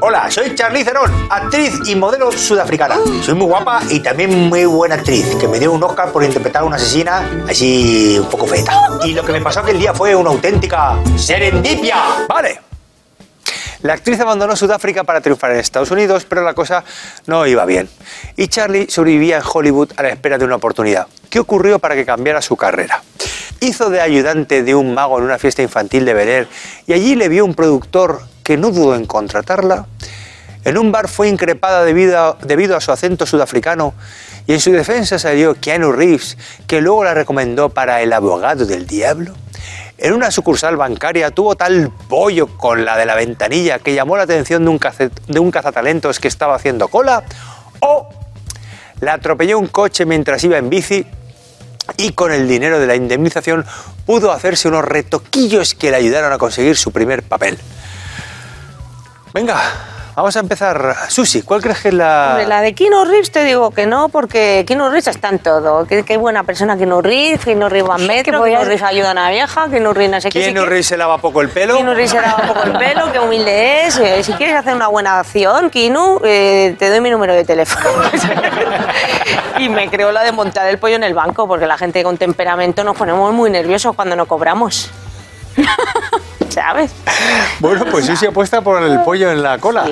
Hola, 0.00 0.30
soy 0.30 0.54
Charlize 0.54 0.86
Theron, 0.86 1.10
actriz 1.28 1.80
y 1.86 1.96
modelo 1.96 2.30
sudafricana. 2.30 2.96
Soy 3.22 3.34
muy 3.34 3.46
guapa 3.46 3.82
y 3.90 4.00
también 4.00 4.48
muy 4.48 4.64
buena 4.64 4.94
actriz, 4.94 5.34
que 5.36 5.48
me 5.48 5.58
dio 5.58 5.72
un 5.72 5.82
Oscar 5.82 6.12
por 6.12 6.22
interpretar 6.22 6.62
a 6.62 6.64
una 6.64 6.76
asesina 6.76 7.44
así 7.48 8.18
un 8.18 8.30
poco 8.30 8.46
feta. 8.46 8.72
Y 9.04 9.12
lo 9.12 9.24
que 9.24 9.32
me 9.32 9.40
pasó 9.40 9.60
aquel 9.60 9.78
día 9.78 9.92
fue 9.92 10.14
una 10.14 10.30
auténtica 10.30 10.96
serendipia. 11.16 12.26
Vale. 12.28 12.65
La 13.82 13.94
actriz 13.94 14.18
abandonó 14.20 14.56
Sudáfrica 14.56 15.04
para 15.04 15.20
triunfar 15.20 15.52
en 15.52 15.58
Estados 15.58 15.90
Unidos, 15.90 16.26
pero 16.28 16.42
la 16.42 16.54
cosa 16.54 16.84
no 17.26 17.46
iba 17.46 17.64
bien. 17.64 17.88
Y 18.36 18.48
Charlie 18.48 18.88
sobrevivía 18.88 19.36
en 19.36 19.42
Hollywood 19.52 19.92
a 19.96 20.02
la 20.02 20.08
espera 20.08 20.38
de 20.38 20.44
una 20.44 20.56
oportunidad. 20.56 21.06
¿Qué 21.28 21.38
ocurrió 21.38 21.78
para 21.78 21.94
que 21.94 22.06
cambiara 22.06 22.40
su 22.40 22.56
carrera? 22.56 23.02
Hizo 23.60 23.90
de 23.90 24.00
ayudante 24.00 24.62
de 24.62 24.74
un 24.74 24.94
mago 24.94 25.18
en 25.18 25.24
una 25.24 25.38
fiesta 25.38 25.62
infantil 25.62 26.04
de 26.04 26.14
Bel 26.14 26.28
Air 26.28 26.48
y 26.86 26.92
allí 26.92 27.14
le 27.14 27.28
vio 27.28 27.44
un 27.44 27.54
productor 27.54 28.22
que 28.42 28.56
no 28.56 28.70
dudó 28.70 28.94
en 28.94 29.06
contratarla. 29.06 29.86
En 30.64 30.78
un 30.78 30.90
bar 30.90 31.08
fue 31.08 31.28
increpada 31.28 31.84
debido 31.84 32.18
a, 32.18 32.38
debido 32.42 32.76
a 32.76 32.80
su 32.80 32.90
acento 32.90 33.24
sudafricano 33.24 33.94
y 34.46 34.52
en 34.52 34.60
su 34.60 34.72
defensa 34.72 35.18
salió 35.18 35.54
Keanu 35.54 35.92
Reeves, 35.92 36.36
que 36.66 36.80
luego 36.80 37.04
la 37.04 37.14
recomendó 37.14 37.68
para 37.68 38.02
El 38.02 38.12
abogado 38.12 38.66
del 38.66 38.86
diablo. 38.86 39.34
En 39.98 40.12
una 40.12 40.30
sucursal 40.30 40.76
bancaria 40.76 41.30
tuvo 41.30 41.56
tal 41.56 41.90
pollo 42.08 42.48
con 42.48 42.84
la 42.84 42.96
de 42.96 43.06
la 43.06 43.14
ventanilla 43.14 43.78
que 43.78 43.94
llamó 43.94 44.16
la 44.16 44.24
atención 44.24 44.64
de 44.64 44.70
un, 44.70 44.80
de 45.26 45.40
un 45.40 45.50
cazatalentos 45.50 46.20
que 46.20 46.28
estaba 46.28 46.54
haciendo 46.54 46.88
cola. 46.88 47.24
O 47.80 48.08
la 49.00 49.14
atropelló 49.14 49.58
un 49.58 49.68
coche 49.68 50.04
mientras 50.04 50.42
iba 50.44 50.58
en 50.58 50.68
bici 50.68 51.06
y 51.96 52.12
con 52.12 52.32
el 52.32 52.48
dinero 52.48 52.78
de 52.78 52.86
la 52.86 52.96
indemnización 52.96 53.64
pudo 54.04 54.32
hacerse 54.32 54.68
unos 54.68 54.84
retoquillos 54.84 55.74
que 55.74 55.90
le 55.90 55.96
ayudaron 55.96 56.32
a 56.32 56.38
conseguir 56.38 56.76
su 56.76 56.92
primer 56.92 57.22
papel. 57.22 57.58
Venga, 59.32 59.60
Vamos 60.16 60.34
a 60.34 60.40
empezar. 60.40 60.96
Susi, 61.08 61.42
¿cuál 61.42 61.60
crees 61.60 61.78
que 61.80 61.88
es 61.88 61.94
la...? 61.94 62.28
Hombre, 62.30 62.46
la 62.46 62.62
de 62.62 62.74
Keanu 62.74 63.04
Reeves 63.04 63.30
te 63.30 63.44
digo 63.44 63.70
que 63.70 63.84
no, 63.84 64.08
porque 64.08 64.64
Keanu 64.66 64.86
Reeves 64.88 65.08
está 65.08 65.28
en 65.28 65.40
todo. 65.40 65.84
Qué, 65.84 66.04
qué 66.04 66.16
buena 66.16 66.42
persona 66.42 66.78
Keanu 66.78 67.02
Reeves, 67.02 67.44
Keanu 67.44 67.68
Reeves 67.68 67.90
va 67.90 67.96
en 67.96 68.06
metro, 68.06 68.42
Keanu 68.42 68.64
Reeves 68.64 68.82
ayuda 68.82 69.10
a 69.10 69.12
una 69.12 69.28
vieja, 69.28 69.68
Keanu 69.68 69.92
Reeves 69.92 70.10
no 70.10 70.20
sé 70.22 70.30
qué. 70.30 70.40
¿Quién 70.40 70.56
si 70.56 70.64
Reeves 70.64 70.86
se 70.86 70.96
lava 70.96 71.18
poco 71.18 71.42
el 71.42 71.50
pelo? 71.50 71.74
Keanu 71.74 71.92
Reeves 71.92 72.12
se 72.12 72.22
lava 72.22 72.46
poco 72.46 72.62
el 72.62 72.72
pelo, 72.78 73.12
qué 73.12 73.18
humilde 73.18 73.86
es. 73.86 73.98
Eh, 73.98 74.22
si 74.22 74.32
quieres 74.32 74.56
hacer 74.56 74.74
una 74.74 74.88
buena 74.88 75.20
acción, 75.20 75.68
Keanu, 75.68 76.22
eh, 76.24 76.74
te 76.78 76.88
doy 76.88 77.02
mi 77.02 77.10
número 77.10 77.34
de 77.34 77.44
teléfono. 77.44 77.86
y 79.58 79.68
me 79.68 79.90
creo 79.90 80.12
la 80.12 80.22
de 80.22 80.32
montar 80.32 80.66
el 80.68 80.78
pollo 80.78 80.96
en 80.96 81.04
el 81.04 81.12
banco, 81.12 81.46
porque 81.46 81.66
la 81.66 81.76
gente 81.76 82.02
con 82.02 82.16
temperamento 82.16 82.84
nos 82.84 82.96
ponemos 82.96 83.34
muy 83.34 83.50
nerviosos 83.50 83.94
cuando 83.94 84.16
no 84.16 84.24
cobramos. 84.24 84.90
¿Sabes? 86.56 86.90
Bueno, 87.60 87.84
pues 87.90 88.06
Susi 88.06 88.24
apuesta 88.24 88.62
por 88.62 88.82
el 88.82 89.00
pollo 89.00 89.30
en 89.30 89.42
la 89.42 89.58
cola 89.58 89.84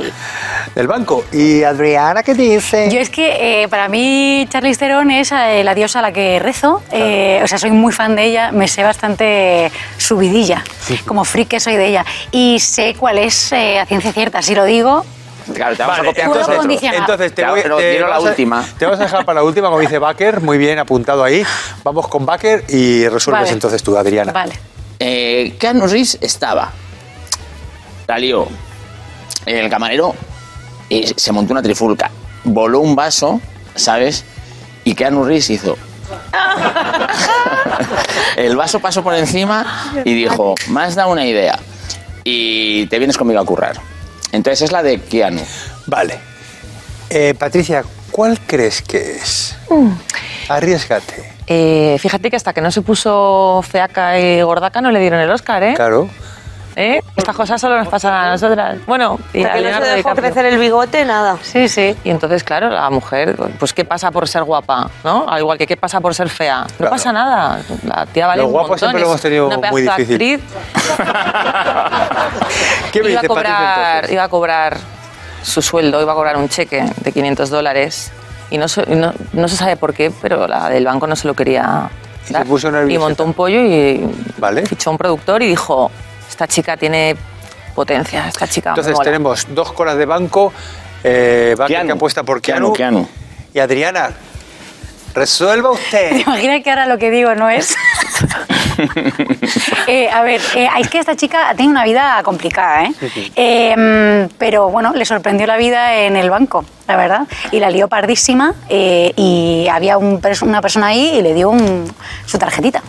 del 0.75 0.87
banco. 0.87 1.23
¿Y 1.31 1.63
Adriana 1.63 2.23
qué 2.23 2.33
dice? 2.33 2.89
Yo 2.91 3.01
es 3.01 3.11
que 3.11 3.63
eh, 3.65 3.69
para 3.69 3.87
mí 3.89 4.47
Charlize 4.49 4.79
Theron 4.79 5.11
es 5.11 5.31
eh, 5.33 5.63
la 5.63 5.75
diosa 5.75 5.99
a 5.99 6.03
la 6.03 6.13
que 6.13 6.39
rezo. 6.39 6.83
Eh, 6.91 7.39
o 7.45 7.47
sea, 7.47 7.59
soy 7.59 7.71
muy 7.73 7.93
fan 7.93 8.17
de 8.17 8.25
ella, 8.25 8.51
me 8.51 8.67
sé 8.67 8.83
bastante 8.83 9.71
su 9.99 10.17
vidilla, 10.17 10.65
como 11.07 11.23
freak 11.27 11.49
que 11.49 11.61
soy 11.61 11.77
de 11.77 11.87
ella. 11.89 12.07
Y 12.31 12.59
sé 12.61 12.97
cuál 12.99 13.19
es 13.19 13.53
eh, 13.53 13.79
a 13.79 13.85
ciencia 13.85 14.11
cierta. 14.15 14.41
Si 14.41 14.55
lo 14.55 14.65
digo, 14.65 15.05
Claro, 15.55 15.77
te 15.77 15.83
vamos 15.83 15.99
Vale, 15.99 16.09
a 16.09 16.25
copiar 16.31 16.57
condicionar. 16.57 17.01
Entonces 17.01 17.35
te 17.35 17.43
Claro, 17.43 17.53
voy, 17.53 17.63
pero 17.63 17.77
te 17.77 17.91
dilo 17.91 18.07
la 18.07 18.13
vamos 18.15 18.29
a- 18.29 18.31
última. 18.31 18.65
te 18.79 18.87
vamos 18.87 18.99
a 19.01 19.03
dejar 19.03 19.27
para 19.27 19.41
la 19.41 19.45
última, 19.45 19.69
como 19.69 19.81
dice 19.81 19.99
Baker, 19.99 20.41
muy 20.41 20.57
bien 20.57 20.79
apuntado 20.79 21.23
ahí. 21.23 21.45
Vamos 21.83 22.09
con 22.09 22.25
Baker 22.25 22.65
y 22.71 23.07
resuelves 23.09 23.43
Vale. 23.43 23.53
entonces 23.53 23.83
tú, 23.83 23.95
Adriana. 23.99 24.33
vale. 24.33 24.55
Eh, 25.07 25.57
Keanu 25.59 25.87
Reeves 25.87 26.17
estaba. 26.23 26.73
La 28.07 28.17
lió. 28.17 28.49
El 29.45 29.69
camarero 29.69 30.15
y 30.89 31.13
se 31.15 31.31
montó 31.31 31.53
una 31.53 31.61
trifulca. 31.61 32.11
Voló 32.43 32.81
un 32.81 32.97
vaso, 32.97 33.39
¿sabes? 33.75 34.25
Y 34.83 34.95
Keanu 34.95 35.25
Reeves 35.25 35.51
hizo. 35.51 35.77
El 38.37 38.57
vaso 38.57 38.81
pasó 38.81 39.03
por 39.03 39.15
encima 39.15 39.93
y 40.07 40.15
dijo: 40.15 40.55
Me 40.69 40.85
has 40.85 40.95
dado 40.95 41.13
una 41.13 41.27
idea. 41.27 41.59
Y 42.25 42.87
te 42.87 42.99
vienes 42.99 43.19
conmigo 43.19 43.41
a 43.41 43.45
currar. 43.45 43.79
Entonces 44.33 44.63
es 44.63 44.73
la 44.73 44.83
de 44.83 45.03
Keanu. 45.03 45.45
Vale. 45.85 46.19
Eh, 47.11 47.35
Patricia, 47.39 47.85
¿cuál 48.11 48.41
crees 48.41 48.81
que 48.81 49.17
es? 49.17 49.55
Mm. 49.69 49.91
Arriesgate. 50.49 51.34
Eh, 51.47 51.97
fíjate 51.99 52.31
que 52.31 52.37
hasta 52.37 52.53
que 52.53 52.61
no 52.61 52.71
se 52.71 52.81
puso 52.83 53.61
feaca 53.69 54.19
y 54.19 54.41
gordaca 54.43 54.81
no 54.81 54.91
le 54.91 54.99
dieron 55.01 55.21
el 55.21 55.31
Oscar, 55.31 55.63
¿eh? 55.63 55.75
Claro. 55.75 56.09
¿Eh? 56.77 57.01
Estas 57.15 57.37
cosas 57.37 57.61
solo 57.61 57.79
nos 57.79 57.87
pasan 57.87 58.13
a 58.13 58.31
nosotras. 58.33 58.79
Bueno, 58.87 59.21
y 59.33 59.45
a 59.45 59.53
que 59.53 59.61
no 59.61 59.69
se 59.79 59.81
dejó 59.85 59.97
DiCaprio. 59.97 60.15
crecer 60.25 60.47
el 60.47 60.59
bigote, 60.59 61.05
nada. 61.05 61.37
Sí, 61.41 61.69
sí. 61.69 61.95
Y 62.03 62.11
entonces, 62.11 62.43
claro, 62.43 62.69
la 62.69 62.91
mujer, 62.91 63.37
pues 63.61 63.73
¿qué 63.73 63.85
pasa 63.85 64.11
por 64.11 64.27
ser 64.27 64.43
guapa? 64.43 64.91
¿No? 65.05 65.25
Al 65.29 65.39
igual 65.39 65.57
que 65.57 65.69
¿qué 65.69 65.77
pasa 65.77 66.01
por 66.01 66.17
ser 66.17 66.29
fea? 66.29 66.63
No 66.63 66.77
Claro. 66.77 66.91
pasa 66.91 67.13
nada. 67.13 67.61
La 67.85 68.07
tía 68.07 68.27
vale 68.27 68.39
Los 68.43 68.47
un 68.49 68.53
guapos 68.55 68.71
montón, 68.71 68.89
siempre 68.89 69.01
lo 69.03 69.07
hemos 69.09 69.21
tenido 69.21 69.47
una 69.47 69.71
muy 69.71 69.83
difícil. 69.83 70.15
actriz. 70.15 70.41
¿Qué 72.93 73.03
me 73.03 73.11
iba, 73.11 73.21
a 73.21 73.23
dice 73.23 73.29
Patricia 73.35 73.55
cobrar, 73.55 74.11
iba 74.13 74.23
a 74.25 74.29
cobrar 74.29 74.77
su 75.43 75.63
sueldo, 75.63 76.01
iba 76.03 76.11
a 76.13 76.15
cobrar 76.17 76.37
un 76.37 76.49
cheque 76.49 76.85
de 77.03 77.13
500 77.13 77.51
dólares 77.51 78.11
y 78.55 78.59
no, 78.59 78.69
se- 78.69 78.87
no, 78.87 79.13
no 79.33 79.49
se 79.49 79.57
sabe 79.57 79.77
por 79.77 79.93
qué, 79.95 80.13
pero 80.23 80.47
la 80.47 80.69
del 80.69 80.85
banco 80.85 81.07
no 81.09 81.17
se 81.17 81.27
lo 81.27 81.35
quería 81.35 81.91
Y 82.25 82.29
se 82.29 82.33
dar. 82.35 82.47
puso 82.47 82.71
y 82.89 82.99
montó 82.99 83.25
un 83.25 83.33
pollo 83.35 83.61
y 83.61 84.09
Vale. 84.39 84.65
fichó 84.67 84.91
a 84.91 84.93
un 84.93 84.99
productor 84.99 85.43
y 85.43 85.49
dijo, 85.49 85.91
esta 86.29 86.47
chica 86.47 86.77
tiene 86.77 87.17
potencia, 87.75 88.29
esta 88.29 88.47
chica 88.47 88.71
Entonces 88.71 88.93
mola". 88.95 89.05
tenemos 89.05 89.47
dos 89.51 89.73
colas 89.73 89.97
de 89.97 90.07
banco. 90.07 90.53
Eh, 91.03 91.55
Keanu. 91.67 91.87
que 91.87 91.93
apuesta 91.93 92.23
por 92.23 92.41
Keanu. 92.41 92.73
Keanu, 92.73 93.03
Keanu. 93.05 93.09
Y 93.53 93.59
Adriana, 93.59 94.11
resuelva 95.15 95.71
¿Te 95.71 95.75
usted. 95.75 96.17
imaginas 96.27 96.63
que 96.63 96.71
ahora 96.71 96.87
lo 96.87 96.97
que 96.99 97.11
digo 97.11 97.35
no 97.35 97.51
es? 97.51 97.75
Eh, 99.87 100.09
a 100.11 100.23
ver, 100.23 100.41
eh, 100.55 100.69
es 100.79 100.89
que 100.89 100.99
esta 100.99 101.15
chica 101.15 101.53
tiene 101.57 101.71
una 101.71 101.85
vida 101.85 102.21
complicada, 102.23 102.85
¿eh? 102.85 102.93
Eh, 103.37 103.77
mm, 104.29 104.35
pero 104.39 104.71
bueno, 104.71 104.93
le 104.95 105.05
sorprendió 105.05 105.47
la 105.47 105.57
vida 105.57 105.95
en 105.97 106.17
el 106.17 106.31
banco, 106.31 106.65
la 106.89 106.97
verdad. 106.97 107.27
Y 107.53 107.61
la 107.61 107.71
lió 107.71 107.87
pardísima 107.89 108.55
eh, 108.69 109.13
y 109.17 109.69
había 109.71 109.99
un 109.99 110.21
una 110.43 110.61
persona 110.63 110.87
ahí 110.89 111.17
y 111.19 111.23
le 111.23 111.35
dio 111.35 111.51
un- 111.51 111.93
su 112.27 112.39
tarjetita. 112.39 112.83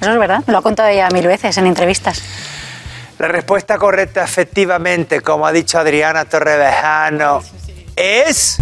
Eso 0.00 0.10
es 0.12 0.18
verdad, 0.18 0.42
lo 0.46 0.58
ha 0.58 0.62
contado 0.62 0.88
ella 0.88 1.08
mil 1.10 1.26
veces 1.26 1.56
en 1.58 1.66
entrevistas. 1.66 2.22
La 3.18 3.28
respuesta 3.28 3.78
correcta, 3.78 4.24
efectivamente, 4.24 5.20
como 5.20 5.46
ha 5.46 5.52
dicho 5.52 5.78
Adriana 5.78 6.24
Torrevejano, 6.24 7.42
es. 7.96 8.58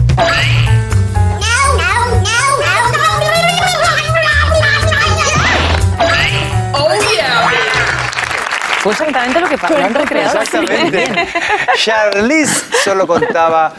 Fue 8.81 8.93
exactamente 8.93 9.41
lo 9.41 9.49
que 9.49 9.59
pasó. 9.59 9.77
Han 9.77 9.95
recreado. 9.95 10.41
Exactamente. 10.41 11.29
Charlize 11.77 12.65
solo 12.85 13.07
contaba 13.07 13.75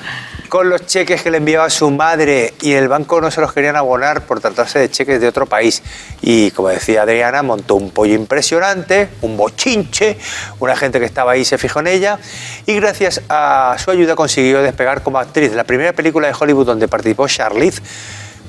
con 0.49 0.67
los 0.67 0.85
cheques 0.87 1.21
que 1.21 1.31
le 1.31 1.37
enviaba 1.37 1.69
su 1.69 1.89
madre 1.91 2.55
y 2.61 2.73
el 2.73 2.87
banco 2.87 3.21
no 3.21 3.29
se 3.31 3.39
los 3.39 3.53
querían 3.53 3.75
abonar 3.75 4.23
por 4.23 4.41
tratarse 4.41 4.79
de 4.79 4.89
cheques 4.89 5.21
de 5.21 5.27
otro 5.27 5.45
país. 5.45 5.81
Y 6.21 6.51
como 6.51 6.69
decía 6.69 7.03
Adriana, 7.03 7.43
montó 7.43 7.75
un 7.75 7.91
pollo 7.91 8.15
impresionante, 8.15 9.09
un 9.21 9.37
bochinche, 9.37 10.17
una 10.59 10.75
gente 10.75 10.99
que 10.99 11.05
estaba 11.05 11.33
ahí 11.33 11.45
se 11.45 11.57
fijó 11.57 11.79
en 11.79 11.87
ella 11.87 12.19
y 12.65 12.75
gracias 12.75 13.21
a 13.29 13.75
su 13.77 13.91
ayuda 13.91 14.15
consiguió 14.15 14.61
despegar 14.61 15.03
como 15.03 15.19
actriz. 15.19 15.53
La 15.53 15.63
primera 15.63 15.93
película 15.93 16.27
de 16.27 16.35
Hollywood 16.37 16.65
donde 16.65 16.87
participó 16.87 17.27
Charlize 17.27 17.81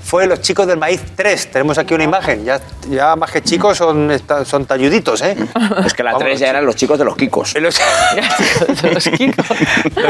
fue 0.03 0.27
Los 0.27 0.41
chicos 0.41 0.67
del 0.67 0.77
maíz 0.79 1.01
3. 1.15 1.51
Tenemos 1.53 1.79
aquí 1.79 1.95
una 1.95 2.05
imagen, 2.05 2.45
ya, 2.45 2.61
ya 2.89 3.15
más 3.17 3.31
que 3.31 3.43
chicos 3.43 3.79
son, 3.79 4.11
son 4.45 4.67
talluditos, 4.67 5.23
¿eh? 5.23 5.37
Es 5.87 5.95
que 5.95 6.03
la 6.03 6.13
Vamos, 6.13 6.25
3 6.25 6.41
ya 6.41 6.49
eran 6.51 6.67
los 6.67 6.75
chicos 6.77 6.99
de 6.99 7.05
los 7.05 7.17
Kikos. 7.17 7.55
Los, 7.61 7.79
los 8.93 9.05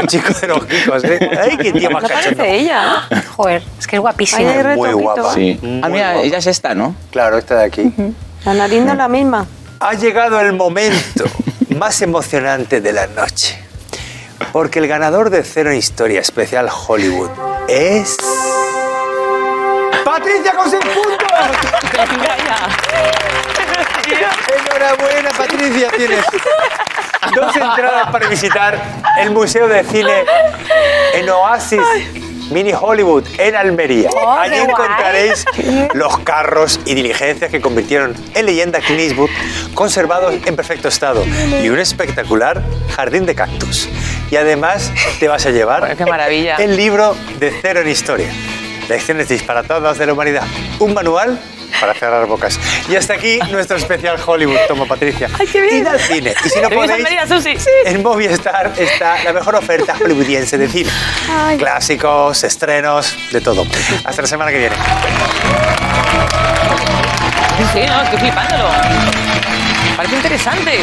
chicos 0.07 0.41
de 0.41 0.47
los 0.47 0.65
Kikos, 0.65 1.03
¿eh? 1.03 1.29
¡Ay, 1.41 1.57
qué 1.57 1.71
tío 1.73 1.89
más 1.91 2.03
No 2.03 2.09
cachondo! 2.09 2.37
parece 2.37 2.55
ella. 2.57 3.07
Joder, 3.35 3.63
es 3.79 3.87
que 3.87 3.95
es 3.97 4.01
guapísima. 4.01 4.49
Ay, 4.51 4.75
Muy 4.75 4.93
guapa. 4.93 5.21
¿va? 5.21 5.33
Sí. 5.33 5.59
Muy 5.61 5.81
Ah, 5.83 5.89
mira, 5.89 6.11
guapa. 6.13 6.25
ella 6.27 6.37
es 6.37 6.47
esta, 6.47 6.73
¿no? 6.73 6.95
Claro, 7.11 7.37
esta 7.37 7.57
de 7.57 7.65
aquí. 7.65 7.93
La 8.45 8.53
nariz 8.53 8.81
no 8.83 8.91
es 8.93 8.97
la 8.97 9.07
misma. 9.07 9.45
Ha 9.79 9.93
llegado 9.93 10.39
el 10.39 10.53
momento 10.53 11.25
más 11.77 12.01
emocionante 12.01 12.81
de 12.81 12.93
la 12.93 13.07
noche. 13.07 13.57
Porque 14.51 14.79
el 14.79 14.87
ganador 14.87 15.29
de 15.29 15.43
Cero 15.43 15.69
en 15.71 15.77
Historia 15.77 16.19
Especial 16.19 16.67
Hollywood 16.87 17.29
es... 17.67 18.17
¡Patricia 20.03 20.53
con 20.53 20.69
seis 20.69 20.83
puntos! 20.83 21.27
Enhorabuena, 24.67 25.29
Patricia, 25.37 25.89
tienes 25.95 26.25
dos 27.35 27.55
entradas 27.55 28.11
para 28.11 28.27
visitar 28.27 28.79
el 29.19 29.31
Museo 29.31 29.67
de 29.67 29.83
Cine 29.83 30.25
en 31.13 31.29
Oasis 31.29 31.81
Mini 32.49 32.73
Hollywood 32.73 33.25
en 33.37 33.55
Almería. 33.55 34.09
Oh, 34.13 34.31
Allí 34.33 34.55
guay. 34.59 34.69
encontraréis 34.69 35.45
los 35.93 36.19
carros 36.19 36.79
y 36.85 36.95
diligencias 36.95 37.49
que 37.49 37.61
convirtieron 37.61 38.13
en 38.33 38.45
leyenda 38.45 38.79
Clint 38.79 38.99
Eastwood 39.01 39.29
conservados 39.73 40.33
en 40.45 40.55
perfecto 40.57 40.89
estado 40.89 41.23
y 41.63 41.69
un 41.69 41.79
espectacular 41.79 42.61
jardín 42.95 43.25
de 43.25 43.35
cactus. 43.35 43.87
Y 44.29 44.35
además 44.35 44.91
te 45.19 45.27
vas 45.29 45.45
a 45.45 45.51
llevar 45.51 45.79
Bueno, 45.81 45.95
qué 45.95 46.05
maravilla. 46.05 46.55
el 46.57 46.75
libro 46.75 47.15
de 47.39 47.53
Cero 47.61 47.81
en 47.81 47.87
Historia. 47.89 48.27
Lecciones 48.89 49.27
disparatadas 49.29 49.97
de 49.97 50.05
la 50.05 50.13
humanidad. 50.13 50.43
Un 50.79 50.93
manual 50.93 51.39
para 51.79 51.93
cerrar 51.93 52.25
bocas. 52.27 52.59
Y 52.89 52.95
hasta 52.95 53.13
aquí 53.13 53.39
nuestro 53.49 53.77
especial 53.77 54.17
Hollywood. 54.23 54.57
Toma, 54.67 54.85
Patricia. 54.85 55.29
Id 55.71 55.87
al 55.87 55.99
cine. 55.99 56.33
Y 56.45 56.49
si 56.49 56.59
no 56.61 56.67
¿Te 56.69 56.75
vienes 56.75 56.91
a 56.91 57.27
podéis, 57.27 57.57
Susi? 57.57 57.69
en 57.85 58.03
Movistar 58.03 58.71
está 58.77 59.23
la 59.23 59.33
mejor 59.33 59.55
oferta 59.55 59.95
hollywoodiense 59.97 60.57
de 60.57 60.67
cine. 60.67 60.91
Clásicos, 61.57 62.43
estrenos, 62.43 63.15
de 63.31 63.41
todo. 63.41 63.65
Hasta 64.03 64.21
la 64.21 64.27
semana 64.27 64.51
que 64.51 64.57
viene. 64.59 64.75
Sí, 67.73 67.79
no, 67.87 68.01
estoy 68.03 68.19
flipándolo. 68.19 68.69
Parece 69.95 70.15
interesante. 70.15 70.79